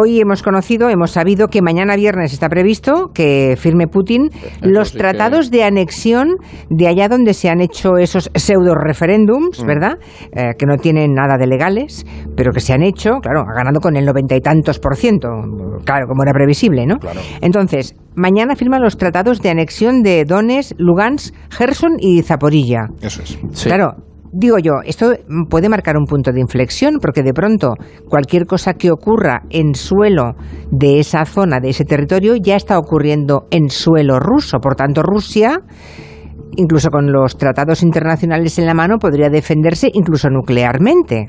hoy 0.00 0.20
hemos 0.20 0.42
conocido, 0.42 0.90
hemos 0.90 1.10
sabido 1.10 1.48
que 1.48 1.62
mañana 1.62 1.96
viernes 1.96 2.32
está 2.32 2.48
previsto 2.48 3.10
que 3.14 3.56
firme 3.58 3.86
Putin 3.86 4.28
los 4.60 4.88
sí 4.88 4.92
que- 4.94 4.98
tratados 5.00 5.50
de 5.50 5.64
anexión 5.64 6.36
de 6.68 6.86
allá 6.88 7.08
donde 7.08 7.32
se 7.34 7.48
han 7.48 7.60
hecho 7.62 7.96
esos 7.96 8.30
pseudo 8.34 8.74
referéndums, 8.74 9.64
¿verdad? 9.64 9.98
Eh, 10.32 10.50
que 10.58 10.66
no 10.66 10.76
tienen 10.76 11.14
nada 11.14 11.36
de 11.38 11.46
legales, 11.46 12.04
pero 12.36 12.52
que 12.52 12.60
se 12.60 12.72
han 12.74 12.82
hecho, 12.82 13.12
claro, 13.22 13.40
ha 13.40 13.54
ganado 13.56 13.80
con 13.80 13.96
el 13.96 14.04
noventa 14.04 14.36
y 14.36 14.40
tantos 14.40 14.78
por 14.78 14.96
ciento, 14.96 15.28
claro, 15.84 16.06
como 16.06 16.22
era 16.22 16.32
previsible, 16.32 16.84
¿no? 16.86 16.98
Claro. 16.98 17.20
Entonces, 17.40 17.94
mañana 18.14 18.56
firman 18.56 18.82
los 18.82 18.96
tratados 18.96 19.40
de 19.40 19.50
anexión 19.50 20.02
de 20.02 20.24
Donetsk, 20.24 20.72
Lugansk, 20.78 21.34
Gerson 21.50 21.92
y 21.98 22.22
Zaporilla. 22.22 22.88
Eso 23.00 23.22
es. 23.22 23.38
Sí. 23.52 23.68
Claro, 23.68 23.96
digo 24.32 24.56
yo, 24.58 24.80
esto 24.84 25.12
puede 25.48 25.68
marcar 25.68 25.96
un 25.96 26.06
punto 26.06 26.32
de 26.32 26.40
inflexión 26.40 26.98
porque 27.00 27.22
de 27.22 27.32
pronto 27.32 27.74
cualquier 28.08 28.46
cosa 28.46 28.74
que 28.74 28.90
ocurra 28.90 29.42
en 29.50 29.74
suelo 29.74 30.34
de 30.70 30.98
esa 30.98 31.24
zona, 31.24 31.60
de 31.60 31.70
ese 31.70 31.84
territorio, 31.84 32.36
ya 32.36 32.56
está 32.56 32.78
ocurriendo 32.78 33.46
en 33.50 33.68
suelo 33.68 34.18
ruso. 34.18 34.58
Por 34.58 34.74
tanto, 34.74 35.02
Rusia, 35.02 35.60
incluso 36.56 36.90
con 36.90 37.12
los 37.12 37.36
tratados 37.36 37.82
internacionales 37.82 38.58
en 38.58 38.66
la 38.66 38.74
mano, 38.74 38.98
podría 38.98 39.28
defenderse 39.28 39.90
incluso 39.92 40.28
nuclearmente. 40.30 41.28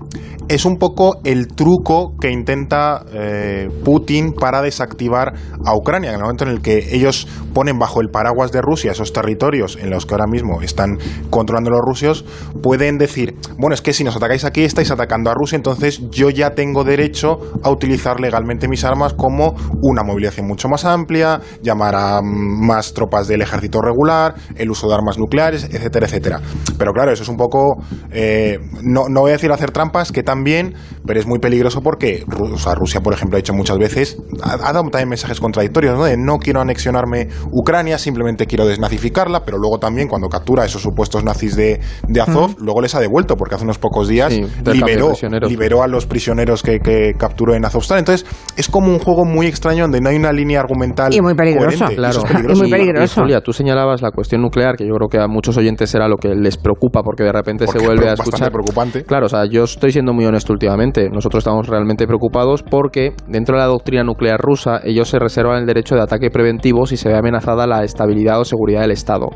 Es 0.50 0.66
un 0.66 0.78
poco 0.78 1.20
el 1.24 1.48
truco 1.48 2.16
que 2.20 2.30
intenta 2.30 3.06
eh, 3.14 3.70
Putin 3.84 4.34
para 4.34 4.62
desactivar 4.62 5.34
a 5.66 5.76
Ucrania. 5.76 6.10
En 6.10 6.16
el 6.16 6.22
momento 6.22 6.44
en 6.44 6.52
el 6.52 6.62
que 6.62 6.96
ellos 6.96 7.28
ponen 7.54 7.80
bajo 7.80 8.02
el 8.02 8.10
paraguas 8.10 8.52
de 8.52 8.62
Rusia 8.62 8.92
esos 8.92 9.14
territorios 9.14 9.78
en 9.82 9.90
los 9.90 10.06
que 10.06 10.14
ahora 10.16 10.28
mismo 10.28 10.62
están 10.62 10.98
controlando 11.30 11.70
los 11.70 11.82
rusos, 11.82 12.26
pueden 12.62 12.98
decir, 12.98 13.36
bueno, 13.58 13.74
es 13.74 13.82
que 13.82 13.94
si 13.94 14.04
nos 14.04 14.16
atacáis 14.16 14.44
aquí 14.44 14.64
estáis 14.64 14.92
atacando 14.92 15.30
a 15.30 15.34
Rusia, 15.34 15.56
entonces 15.56 16.10
yo 16.10 16.30
ya 16.30 16.56
tengo 16.56 16.84
derecho 16.84 17.40
a 17.64 17.70
utilizar 17.70 18.20
legalmente 18.20 18.68
mis 18.68 18.84
armas 18.84 19.14
como 19.14 19.56
una 19.82 20.04
movilización 20.04 20.48
mucho 20.48 20.68
más 20.68 20.86
amplia, 20.86 21.40
llamar 21.62 21.96
a 21.96 22.22
mm, 22.22 22.66
más 22.66 22.94
tropas 22.94 23.28
del 23.28 23.42
ejército 23.42 23.82
regular, 23.82 24.36
el 24.56 24.70
uso 24.70 24.88
de 24.88 24.96
armas 24.96 25.13
nucleares, 25.18 25.66
etcétera, 25.66 26.06
etcétera. 26.08 26.42
Pero 26.78 26.92
claro, 26.94 27.12
eso 27.12 27.24
es 27.24 27.30
un 27.30 27.38
poco, 27.38 27.78
eh, 28.12 28.60
no, 28.84 29.10
no 29.10 29.22
voy 29.22 29.32
a 29.32 29.34
decir 29.34 29.52
hacer 29.52 29.72
trampas, 29.72 30.12
que 30.12 30.24
también, 30.24 30.74
pero 31.06 31.20
es 31.20 31.26
muy 31.28 31.40
peligroso 31.40 31.82
porque 31.82 32.24
o 32.52 32.58
sea, 32.58 32.76
Rusia, 32.76 33.02
por 33.02 33.14
ejemplo, 33.14 33.38
ha 33.38 33.40
dicho 33.42 33.54
muchas 33.54 33.78
veces, 33.78 34.18
ha, 34.42 34.54
ha 34.54 34.74
dado 34.74 34.84
también 34.90 35.10
mensajes 35.10 35.40
contradictorios, 35.40 35.98
¿no? 35.98 36.06
De 36.06 36.18
no 36.18 36.38
quiero 36.38 36.62
anexionarme 36.62 37.28
Ucrania, 37.52 37.98
simplemente 37.98 38.46
quiero 38.48 38.66
desnazificarla, 38.66 39.44
pero 39.46 39.58
luego 39.58 39.80
también 39.80 40.08
cuando 40.08 40.28
captura 40.30 40.66
esos 40.66 40.82
supuestos 40.82 41.24
nazis 41.24 41.56
de, 41.56 41.80
de 42.08 42.22
Azov, 42.22 42.56
luego 42.60 42.82
les 42.82 42.96
ha 42.96 43.00
devuelto, 43.00 43.36
porque 43.38 43.56
hace 43.56 43.64
unos 43.64 43.78
pocos 43.78 44.08
días 44.08 44.34
Sí, 44.34 44.42
liberó, 44.66 45.14
liberó 45.48 45.84
a 45.84 45.88
los 45.88 46.06
prisioneros 46.06 46.64
que, 46.64 46.80
que 46.80 47.14
capturó 47.18 47.54
en 47.56 47.66
Azovstal. 47.66 48.00
Entonces, 48.00 48.26
es 48.56 48.68
como 48.70 48.88
un 48.92 49.00
juego 49.00 49.26
muy 49.26 49.48
extraño 49.48 49.84
donde 49.84 50.00
no 50.02 50.10
hay 50.10 50.16
una 50.16 50.32
línea 50.32 50.60
argumental 50.60 51.14
Y 51.14 51.22
muy 51.22 51.34
peligroso. 51.36 51.68
coherente. 51.80 51.96
Claro. 51.96 52.20
Es 52.24 52.24
Y 52.24 52.34
peligroso. 52.34 52.62
muy 52.62 52.72
peligroso. 52.72 53.22
Julia, 53.22 53.42
tú 53.42 53.54
señalabas 53.54 54.02
la 54.02 54.12
cuestión 54.12 54.42
nuclear, 54.42 54.76
que 54.76 54.86
yo 54.88 54.94
creo 54.96 55.03
que 55.08 55.20
a 55.20 55.28
muchos 55.28 55.58
oyentes 55.58 55.90
será 55.90 56.08
lo 56.08 56.18
que 56.18 56.30
les 56.36 56.58
preocupa 56.58 57.02
porque 57.04 57.24
de 57.24 57.32
repente 57.32 57.66
Porque 57.66 57.80
se 57.80 57.86
vuelve 57.86 58.10
a 58.10 58.14
escuchar. 58.14 58.52
preocupante. 58.52 59.04
Claro, 59.04 59.26
o 59.26 59.30
sea, 59.30 59.46
yo 59.46 59.64
estoy 59.64 59.92
siendo 59.92 60.14
muy 60.14 60.26
honesto 60.26 60.54
últimamente. 60.54 61.10
Nosotros 61.10 61.42
estamos 61.42 61.68
realmente 61.68 62.06
preocupados 62.08 62.64
porque 62.64 63.14
dentro 63.28 63.56
de 63.56 63.62
la 63.62 63.68
doctrina 63.68 64.04
nuclear 64.04 64.40
rusa 64.40 64.80
ellos 64.84 65.10
se 65.10 65.20
reservan 65.20 65.60
el 65.60 65.66
derecho 65.66 65.96
de 65.96 66.02
ataque 66.02 66.30
preventivo 66.30 66.86
si 66.86 66.98
se 66.98 67.10
ve 67.10 67.18
amenazada 67.18 67.68
la 67.68 67.84
estabilidad 67.84 68.40
o 68.40 68.46
seguridad 68.46 68.82
del 68.82 68.92
Estado. 68.92 69.28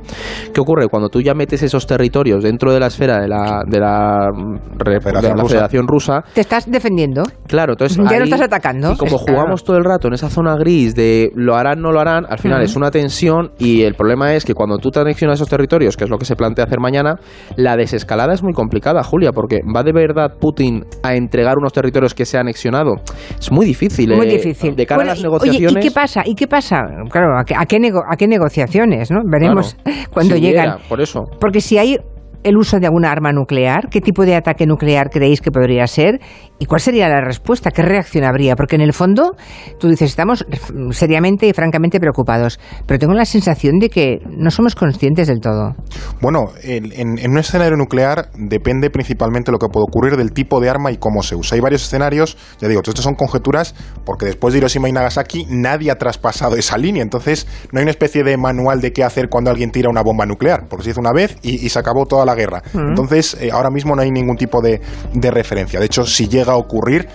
¿Qué 0.53 0.61
ocurre? 0.61 0.87
Cuando 0.87 1.09
tú 1.09 1.21
ya 1.21 1.33
metes 1.33 1.63
esos 1.63 1.85
territorios 1.87 2.43
dentro 2.43 2.71
de 2.73 2.79
la 2.79 2.87
esfera 2.87 3.19
de 3.19 3.27
la, 3.27 3.61
de 3.67 3.79
la, 3.79 4.29
mm, 4.33 4.57
Federación 5.01 5.21
de 5.21 5.29
la 5.29 5.41
Rusa. 5.41 5.47
Federación 5.55 5.87
Rusa, 5.87 6.23
Te 6.33 6.41
estás 6.41 6.69
defendiendo. 6.71 7.23
Claro, 7.47 7.73
entonces 7.73 7.97
Ya 7.97 8.03
no 8.03 8.09
ahí- 8.09 8.23
estás 8.23 8.41
atacando. 8.41 8.93
Y 8.93 8.97
como 8.97 9.17
jugamos 9.17 9.63
todo 9.63 9.77
el 9.77 9.83
rato 9.83 10.07
en 10.07 10.13
esa 10.13 10.29
zona 10.29 10.55
gris 10.57 10.95
de 10.95 11.31
lo 11.35 11.55
harán, 11.55 11.81
no 11.81 11.91
lo 11.91 11.99
harán, 11.99 12.25
al 12.29 12.39
final 12.39 12.59
Ujú. 12.59 12.65
es 12.65 12.75
una 12.75 12.91
tensión 12.91 13.51
y 13.57 13.81
el 13.83 13.95
problema 13.95 14.33
es 14.35 14.45
que 14.45 14.53
cuando 14.53 14.77
tú 14.77 14.89
te 14.91 14.99
anexionas 14.99 15.35
esos 15.35 15.49
territorios, 15.49 15.56
que 15.67 16.03
es 16.03 16.09
lo 16.09 16.17
que 16.17 16.25
se 16.25 16.35
plantea 16.35 16.65
hacer 16.65 16.79
mañana, 16.79 17.15
la 17.55 17.75
desescalada 17.75 18.33
es 18.33 18.43
muy 18.43 18.53
complicada, 18.53 19.03
Julia, 19.03 19.31
porque 19.31 19.59
va 19.75 19.83
de 19.83 19.91
verdad 19.91 20.33
Putin 20.39 20.83
a 21.03 21.15
entregar 21.15 21.55
unos 21.57 21.73
territorios 21.73 22.13
que 22.13 22.25
se 22.25 22.37
ha 22.37 22.41
anexionado. 22.41 22.95
Es 23.39 23.51
muy 23.51 23.65
difícil. 23.65 24.15
Muy 24.15 24.27
eh, 24.27 24.37
difícil. 24.37 24.75
De 24.75 24.85
cara 24.85 24.99
Bueno, 24.99 25.11
a 25.11 25.15
las 25.15 25.23
negociaciones. 25.23 25.71
Oye, 25.75 25.79
¿y 25.79 25.89
qué 25.89 25.91
pasa? 25.93 26.21
¿Y 26.25 26.35
qué 26.35 26.47
pasa? 26.47 26.81
Claro, 27.09 27.37
¿a 27.37 27.43
qué, 27.43 27.55
a 27.55 27.65
qué 27.65 27.79
nego- 27.79 28.03
a 28.07 28.15
qué 28.15 28.27
negociaciones? 28.27 29.11
¿no? 29.11 29.19
Veremos 29.25 29.75
Claro, 29.83 29.99
cuando 30.13 30.35
si 30.35 30.41
llegan. 30.41 30.77
por 30.87 31.01
eso. 31.01 31.23
Porque 31.39 31.61
si 31.61 31.77
hay 31.77 31.97
el 32.43 32.57
uso 32.57 32.79
de 32.79 32.85
alguna 32.85 33.11
arma 33.11 33.31
nuclear, 33.31 33.89
¿qué 33.89 34.01
tipo 34.01 34.25
de 34.25 34.35
ataque 34.35 34.65
nuclear 34.65 35.09
creéis 35.09 35.41
que 35.41 35.51
podría 35.51 35.85
ser? 35.87 36.19
¿Y 36.59 36.65
cuál 36.65 36.81
sería 36.81 37.07
la 37.09 37.21
respuesta? 37.21 37.71
¿Qué 37.71 37.81
reacción 37.81 38.23
habría? 38.23 38.55
Porque 38.55 38.75
en 38.75 38.81
el 38.81 38.93
fondo, 38.93 39.35
tú 39.79 39.89
dices, 39.89 40.09
estamos 40.09 40.45
seriamente 40.91 41.47
y 41.47 41.53
francamente 41.53 41.99
preocupados, 41.99 42.59
pero 42.85 42.99
tengo 42.99 43.13
la 43.13 43.25
sensación 43.25 43.79
de 43.79 43.89
que 43.89 44.19
no 44.29 44.49
somos 44.51 44.75
conscientes 44.75 45.27
del 45.27 45.39
todo. 45.39 45.75
Bueno, 46.21 46.51
en 46.63 47.29
un 47.29 47.37
escenario 47.37 47.77
nuclear 47.77 48.29
depende 48.35 48.89
principalmente 48.89 49.51
lo 49.51 49.59
que 49.59 49.67
puede 49.67 49.85
ocurrir 49.87 50.17
del 50.17 50.31
tipo 50.31 50.59
de 50.59 50.69
arma 50.69 50.91
y 50.91 50.97
cómo 50.97 51.23
se 51.23 51.35
usa. 51.35 51.55
Hay 51.55 51.61
varios 51.61 51.83
escenarios, 51.83 52.37
ya 52.59 52.67
digo, 52.67 52.81
estos 52.83 53.03
son 53.03 53.15
conjeturas, 53.15 53.75
porque 54.05 54.25
después 54.25 54.53
de 54.53 54.59
Hiroshima 54.59 54.89
y 54.89 54.91
Nagasaki 54.91 55.45
nadie 55.49 55.91
ha 55.91 55.95
traspasado 55.95 56.55
esa 56.55 56.77
línea, 56.77 57.03
entonces 57.03 57.47
no 57.71 57.79
hay 57.79 57.83
una 57.83 57.91
especie 57.91 58.23
de 58.23 58.37
manual 58.37 58.81
de 58.81 58.93
qué 58.93 59.03
hacer 59.03 59.29
cuando 59.29 59.51
alguien 59.51 59.71
tira 59.71 59.89
una 59.89 60.01
bomba 60.01 60.25
nuclear, 60.25 60.67
porque 60.69 60.85
se 60.85 60.89
hizo 60.91 61.01
una 61.01 61.13
vez 61.13 61.37
y, 61.41 61.65
y 61.65 61.69
se 61.69 61.79
acabó 61.79 62.05
toda 62.05 62.25
la 62.27 62.35
guerra. 62.35 62.61
Entonces, 62.73 63.35
eh, 63.41 63.49
ahora 63.51 63.71
mismo 63.71 63.95
no 63.95 64.03
hay 64.03 64.11
ningún 64.11 64.37
tipo 64.37 64.61
de, 64.61 64.79
de 65.13 65.31
referencia. 65.31 65.79
De 65.79 65.87
hecho, 65.87 66.05
si 66.05 66.27
llega 66.27 66.53
a 66.53 66.57
ocurrir, 66.57 67.07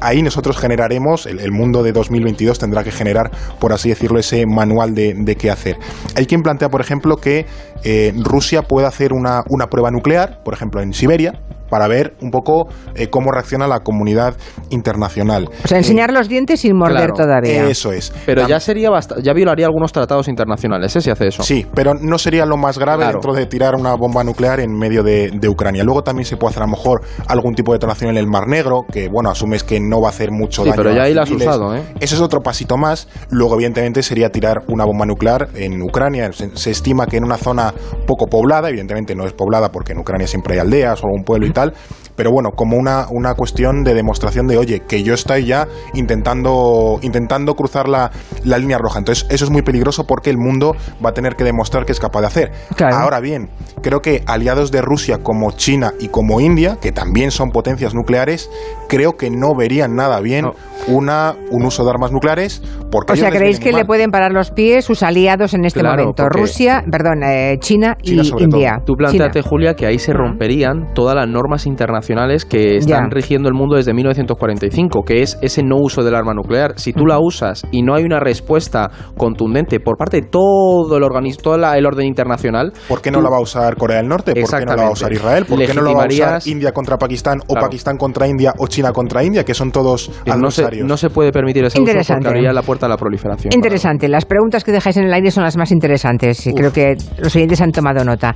ahí 0.00 0.22
nosotros 0.22 0.58
generaremos, 0.58 1.26
el, 1.26 1.52
mundo 1.52 1.82
de 1.82 1.92
2022 1.92 2.58
tendrá 2.58 2.84
que 2.84 2.90
generar, 2.90 3.30
por 3.58 3.72
así 3.72 3.88
decirlo, 3.88 4.18
ese 4.18 4.46
manual 4.46 4.94
de, 4.94 5.36
qué 5.38 5.50
hacer. 5.50 5.76
Hay 6.16 6.26
quien 6.26 6.42
plantea, 6.42 6.68
por 6.68 6.80
ejemplo, 6.80 7.16
que 7.16 7.46
eh, 7.84 8.12
Rusia 8.16 8.62
pueda 8.62 8.88
hacer 8.88 9.12
una, 9.12 9.42
una 9.48 9.68
prueba 9.68 9.90
nuclear, 9.90 10.42
por 10.44 10.54
ejemplo, 10.54 10.82
en 10.82 10.92
Siberia, 10.92 11.40
para 11.68 11.88
ver 11.88 12.14
un 12.20 12.30
poco 12.30 12.68
eh, 12.94 13.08
cómo 13.08 13.30
reacciona 13.30 13.66
la 13.66 13.80
comunidad 13.80 14.36
internacional. 14.70 15.48
O 15.64 15.68
sea, 15.68 15.78
enseñar 15.78 16.12
los 16.12 16.28
dientes 16.28 16.60
sin 16.60 16.76
morder 16.76 17.12
todavía. 17.12 17.68
Eso 17.68 17.92
es. 17.92 18.12
Pero 18.26 18.46
ya 18.46 18.60
sería 18.60 18.90
ya 19.22 19.32
violaría 19.32 19.66
algunos 19.66 19.92
tratados 19.92 20.28
internacionales, 20.28 20.94
¿eh? 20.96 21.00
Si 21.00 21.10
hace 21.10 21.28
eso. 21.28 21.42
Sí, 21.42 21.66
pero 21.74 21.94
no 21.94 22.18
sería 22.18 22.46
lo 22.46 22.56
más 22.56 22.78
grave 22.78 23.06
dentro 23.06 23.32
de 23.32 23.46
tirar 23.46 23.74
una 23.74 23.94
bomba 23.94 24.24
nuclear 24.24 24.60
en 24.60 24.76
medio 24.76 25.02
de, 25.02 25.48
Ucrania. 25.48 25.82
Luego 25.82 26.02
también 26.02 26.26
se 26.26 26.36
puede 26.36 26.50
hacer 26.50 26.62
a 26.62 26.66
lo 26.66 26.72
mejor 26.72 27.00
algún 27.26 27.54
tipo 27.54 27.72
de 27.72 27.76
detonación 27.76 28.10
en 28.10 28.18
el 28.18 28.26
Mar 28.26 28.46
Negro, 28.46 28.84
que 28.92 29.08
bueno, 29.08 29.30
asumes 29.30 29.64
que 29.64 29.80
no 29.80 30.00
va 30.00 30.08
a 30.08 30.10
hacer 30.10 30.30
mucho 30.30 30.62
sí, 30.62 30.68
daño. 30.68 30.82
pero 30.82 30.94
ya 30.94 31.04
ahí 31.04 31.14
la 31.14 31.22
has 31.22 31.30
usado, 31.30 31.74
¿eh? 31.74 31.82
Ese 32.00 32.14
es 32.14 32.20
otro 32.20 32.40
pasito 32.40 32.76
más. 32.76 33.08
Luego, 33.30 33.54
evidentemente, 33.54 34.02
sería 34.02 34.30
tirar 34.30 34.62
una 34.68 34.84
bomba 34.84 35.06
nuclear 35.06 35.48
en 35.54 35.80
Ucrania. 35.82 36.30
Se, 36.32 36.70
estima 36.70 37.06
que 37.06 37.16
en 37.16 37.24
una 37.24 37.38
zona 37.38 37.72
poco 38.06 38.26
poblada, 38.26 38.68
evidentemente 38.68 39.14
no 39.14 39.24
es 39.24 39.32
poblada 39.32 39.72
porque 39.72 39.92
en 39.92 39.98
Ucrania 39.98 40.26
siempre 40.26 40.54
hay 40.54 40.60
aldeas 40.60 41.02
o 41.02 41.06
algún 41.06 41.24
pueblo 41.24 41.46
y 41.46 41.52
tal, 41.58 41.74
pero 42.18 42.32
bueno, 42.32 42.50
como 42.50 42.76
una, 42.76 43.06
una 43.10 43.34
cuestión 43.34 43.84
de 43.84 43.94
demostración 43.94 44.48
de, 44.48 44.58
oye, 44.58 44.80
que 44.80 45.04
yo 45.04 45.14
estoy 45.14 45.44
ya 45.44 45.68
intentando, 45.94 46.98
intentando 47.00 47.54
cruzar 47.54 47.88
la, 47.88 48.10
la 48.42 48.58
línea 48.58 48.76
roja. 48.76 48.98
Entonces, 48.98 49.24
eso 49.30 49.44
es 49.44 49.52
muy 49.52 49.62
peligroso 49.62 50.04
porque 50.04 50.28
el 50.28 50.36
mundo 50.36 50.74
va 51.02 51.10
a 51.10 51.14
tener 51.14 51.36
que 51.36 51.44
demostrar 51.44 51.86
que 51.86 51.92
es 51.92 52.00
capaz 52.00 52.22
de 52.22 52.26
hacer. 52.26 52.52
Ahora 52.90 53.20
bien, 53.20 53.50
creo 53.82 54.00
que 54.00 54.24
aliados 54.26 54.72
de 54.72 54.82
Rusia 54.82 55.18
como 55.22 55.52
China 55.52 55.92
y 56.00 56.08
como 56.08 56.40
India, 56.40 56.78
que 56.82 56.90
también 56.90 57.30
son 57.30 57.50
potencias 57.50 57.94
nucleares, 57.94 58.50
creo 58.88 59.16
que 59.16 59.30
no 59.30 59.54
verían 59.54 59.94
nada 59.94 60.18
bien 60.18 60.46
una, 60.88 61.36
un 61.52 61.66
uso 61.66 61.84
de 61.84 61.90
armas 61.90 62.10
nucleares. 62.10 62.64
Porque 62.90 63.12
o 63.12 63.16
sea, 63.16 63.30
¿creéis 63.30 63.60
que 63.60 63.70
le 63.70 63.84
pueden 63.84 64.10
parar 64.10 64.32
los 64.32 64.50
pies 64.50 64.84
sus 64.84 65.04
aliados 65.04 65.54
en 65.54 65.64
este 65.64 65.84
momento? 65.84 66.28
Rusia, 66.28 66.82
perdón, 66.90 67.22
eh, 67.22 67.58
China, 67.60 67.96
y 68.02 68.18
India. 68.42 68.82
Tú 68.84 68.94
planteate, 68.94 69.40
Julia, 69.40 69.74
que 69.74 69.86
ahí 69.86 70.00
se 70.00 70.12
romperían 70.12 70.92
todas 70.94 71.14
las 71.14 71.28
normas 71.28 71.64
internacionales 71.66 72.07
que 72.48 72.76
están 72.76 73.10
rigiendo 73.10 73.48
el 73.48 73.54
mundo 73.54 73.76
desde 73.76 73.92
1945, 73.92 75.02
que 75.02 75.22
es 75.22 75.38
ese 75.42 75.62
no 75.62 75.76
uso 75.76 76.02
del 76.02 76.14
arma 76.14 76.32
nuclear. 76.34 76.72
Si 76.76 76.92
tú 76.92 77.06
la 77.06 77.18
usas 77.18 77.66
y 77.70 77.82
no 77.82 77.94
hay 77.94 78.04
una 78.04 78.20
respuesta 78.20 78.90
contundente 79.16 79.80
por 79.80 79.96
parte 79.96 80.22
de 80.22 80.28
todo 80.28 80.96
el 80.96 81.02
organismo, 81.02 81.42
todo 81.42 81.54
el 81.56 81.86
orden 81.86 82.06
internacional. 82.06 82.72
¿Por 82.88 83.02
qué 83.02 83.10
no 83.10 83.20
la 83.20 83.30
va 83.30 83.36
a 83.36 83.40
usar 83.40 83.76
Corea 83.76 83.98
del 83.98 84.08
Norte? 84.08 84.34
¿Por 84.34 84.58
qué 84.58 84.64
no 84.64 84.74
la 84.74 84.82
va 84.82 84.88
a 84.88 84.92
usar 84.92 85.12
Israel? 85.12 85.44
¿Por 85.44 85.58
qué 85.58 85.74
no 85.74 85.82
la 85.82 85.92
va 85.92 86.04
a 86.04 86.06
usar 86.06 86.42
India 86.46 86.72
contra 86.72 86.96
Pakistán 86.96 87.40
o 87.46 87.54
Pakistán 87.54 87.96
contra 87.96 88.26
India 88.26 88.54
o 88.58 88.66
China 88.66 88.92
contra 88.92 89.22
India, 89.22 89.44
que 89.44 89.54
son 89.54 89.70
todos 89.70 90.10
adversarios? 90.26 90.86
No 90.86 90.96
se, 90.96 91.10
puede 91.10 91.32
permitir 91.32 91.64
ese 91.64 91.80
uso 91.80 91.92
porque 91.92 92.28
abriría 92.28 92.52
la 92.52 92.62
puerta 92.62 92.86
a 92.86 92.88
la 92.88 92.96
proliferación. 92.96 93.52
Interesante. 93.54 94.08
Las 94.08 94.24
preguntas 94.24 94.64
que 94.64 94.72
dejáis 94.72 94.96
en 94.96 95.04
el 95.04 95.12
aire 95.12 95.30
son 95.30 95.44
las 95.44 95.56
más 95.56 95.70
interesantes 95.70 96.46
y 96.46 96.52
creo 96.52 96.72
que 96.72 96.96
los 97.18 97.34
oyentes 97.34 97.60
han 97.60 97.72
tomado 97.72 98.04
nota. 98.04 98.34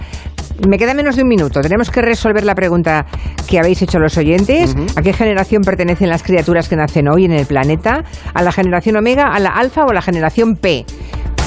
Me 0.66 0.78
queda 0.78 0.94
menos 0.94 1.16
de 1.16 1.22
un 1.22 1.28
minuto. 1.28 1.60
Tenemos 1.60 1.90
que 1.90 2.02
resolver 2.02 2.44
la 2.44 2.54
pregunta 2.54 3.04
que 3.48 3.58
habéis 3.58 3.82
hecho 3.82 3.98
los 3.98 4.16
oyentes. 4.16 4.76
¿A 4.96 5.02
qué 5.02 5.12
generación 5.12 5.62
pertenecen 5.62 6.08
las 6.08 6.22
criaturas 6.22 6.68
que 6.68 6.76
nacen 6.76 7.08
hoy 7.08 7.24
en 7.24 7.32
el 7.32 7.46
planeta? 7.46 8.04
¿A 8.32 8.42
la 8.42 8.52
generación 8.52 8.96
Omega, 8.96 9.32
a 9.32 9.40
la 9.40 9.50
Alfa 9.50 9.84
o 9.84 9.90
a 9.90 9.94
la 9.94 10.02
generación 10.02 10.56
P? 10.56 10.84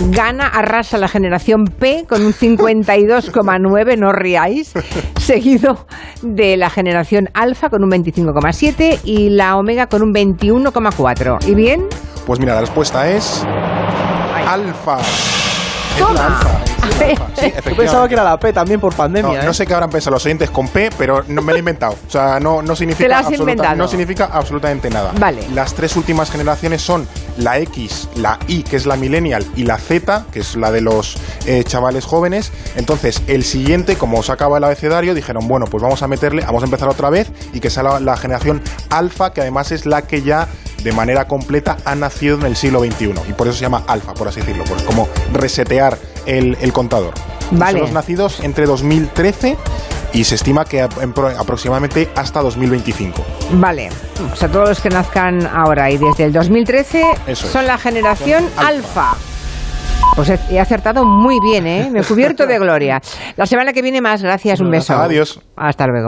Gana, 0.09 0.47
arrasa 0.47 0.97
la 0.97 1.07
generación 1.07 1.63
P 1.63 2.05
con 2.07 2.25
un 2.25 2.33
52,9, 2.33 3.97
no 3.97 4.11
riáis, 4.11 4.73
seguido 5.17 5.87
de 6.21 6.57
la 6.57 6.69
generación 6.69 7.29
Alfa 7.33 7.69
con 7.69 7.81
un 7.83 7.91
25,7 7.91 8.99
y 9.05 9.29
la 9.29 9.55
Omega 9.55 9.87
con 9.87 10.01
un 10.01 10.13
21,4. 10.13 11.47
¿Y 11.47 11.55
bien? 11.55 11.85
Pues 12.27 12.41
mira, 12.41 12.55
la 12.55 12.61
respuesta 12.61 13.09
es 13.09 13.45
Alfa. 14.45 14.97
Toma. 16.89 17.29
Yo 17.65 17.75
pensaba 17.75 18.07
que 18.07 18.13
era 18.13 18.23
la 18.23 18.37
P 18.37 18.53
también 18.53 18.79
por 18.79 18.93
pandemia. 18.93 19.43
No, 19.43 19.51
¿eh? 19.51 19.53
sé 19.53 19.65
qué 19.65 19.73
habrán 19.73 19.89
pensado 19.89 20.13
los 20.15 20.25
oyentes 20.25 20.49
con 20.49 20.67
P, 20.67 20.89
pero 20.97 21.23
no 21.27 21.41
me 21.41 21.53
lo 21.53 21.57
he 21.57 21.59
inventado. 21.59 21.95
O 22.07 22.11
sea, 22.11 22.39
no, 22.39 22.61
no 22.61 22.75
significa, 22.75 23.21
no 23.75 23.87
significa 23.87 24.29
absolutamente 24.31 24.89
nada. 24.89 25.13
Vale. 25.19 25.47
Las 25.53 25.73
tres 25.73 25.95
últimas 25.95 26.31
generaciones 26.31 26.81
son 26.81 27.07
la 27.37 27.59
X, 27.59 28.09
la 28.15 28.39
Y, 28.47 28.63
que 28.63 28.75
es 28.75 28.85
la 28.85 28.95
millennial, 28.95 29.45
y 29.55 29.63
la 29.63 29.77
Z, 29.77 30.25
que 30.31 30.39
es 30.39 30.55
la 30.55 30.71
de 30.71 30.81
los 30.81 31.17
eh, 31.45 31.63
chavales 31.63 32.05
jóvenes. 32.05 32.51
Entonces, 32.75 33.21
el 33.27 33.43
siguiente, 33.43 33.95
como 33.97 34.21
se 34.23 34.31
acaba 34.31 34.57
el 34.57 34.63
abecedario, 34.63 35.13
dijeron, 35.13 35.47
bueno, 35.47 35.65
pues 35.65 35.83
vamos 35.83 36.01
a 36.03 36.07
meterle, 36.07 36.43
vamos 36.45 36.63
a 36.63 36.65
empezar 36.65 36.89
otra 36.89 37.09
vez 37.09 37.31
y 37.53 37.59
que 37.59 37.69
sea 37.69 37.83
la, 37.83 37.99
la 37.99 38.17
generación 38.17 38.61
alfa, 38.89 39.33
que 39.33 39.41
además 39.41 39.71
es 39.71 39.85
la 39.85 40.03
que 40.03 40.21
ya 40.21 40.47
de 40.83 40.91
manera 40.91 41.27
completa 41.27 41.77
ha 41.83 41.95
nacido 41.95 42.37
en 42.37 42.45
el 42.45 42.55
siglo 42.55 42.79
XXI 42.79 43.13
y 43.27 43.33
por 43.33 43.47
eso 43.47 43.57
se 43.57 43.63
llama 43.63 43.83
alfa, 43.87 44.13
por 44.13 44.27
así 44.27 44.41
decirlo, 44.41 44.63
pues 44.65 44.83
como 44.83 45.09
resetear 45.33 45.97
el, 46.25 46.73
contador. 46.73 47.13
Vale. 47.51 47.73
Son 47.73 47.81
los 47.81 47.91
nacidos 47.91 48.39
entre 48.41 48.65
2013 48.65 49.57
y 50.13 50.23
se 50.23 50.35
estima 50.35 50.65
que 50.65 50.81
aproximadamente 50.81 52.09
hasta 52.15 52.41
2025. 52.41 53.23
Vale, 53.53 53.89
o 54.31 54.35
sea, 54.35 54.49
todos 54.49 54.69
los 54.69 54.79
que 54.79 54.89
nazcan 54.89 55.45
ahora 55.45 55.91
y 55.91 55.97
desde 55.97 56.25
el 56.25 56.33
2013 56.33 57.35
son 57.35 57.67
la 57.67 57.77
generación 57.77 58.45
alfa. 58.57 59.15
Pues 60.15 60.31
he 60.49 60.59
acertado 60.59 61.03
muy 61.03 61.39
bien, 61.41 61.67
¿eh? 61.67 61.89
Me 61.91 61.99
he 61.99 62.03
cubierto 62.03 62.45
de 62.47 62.57
gloria. 62.57 63.01
La 63.35 63.45
semana 63.45 63.73
que 63.73 63.81
viene 63.81 63.99
más, 63.99 64.21
gracias, 64.21 64.61
un 64.61 64.71
beso. 64.71 64.93
Adiós. 64.95 65.41
Hasta 65.57 65.87
luego. 65.87 66.03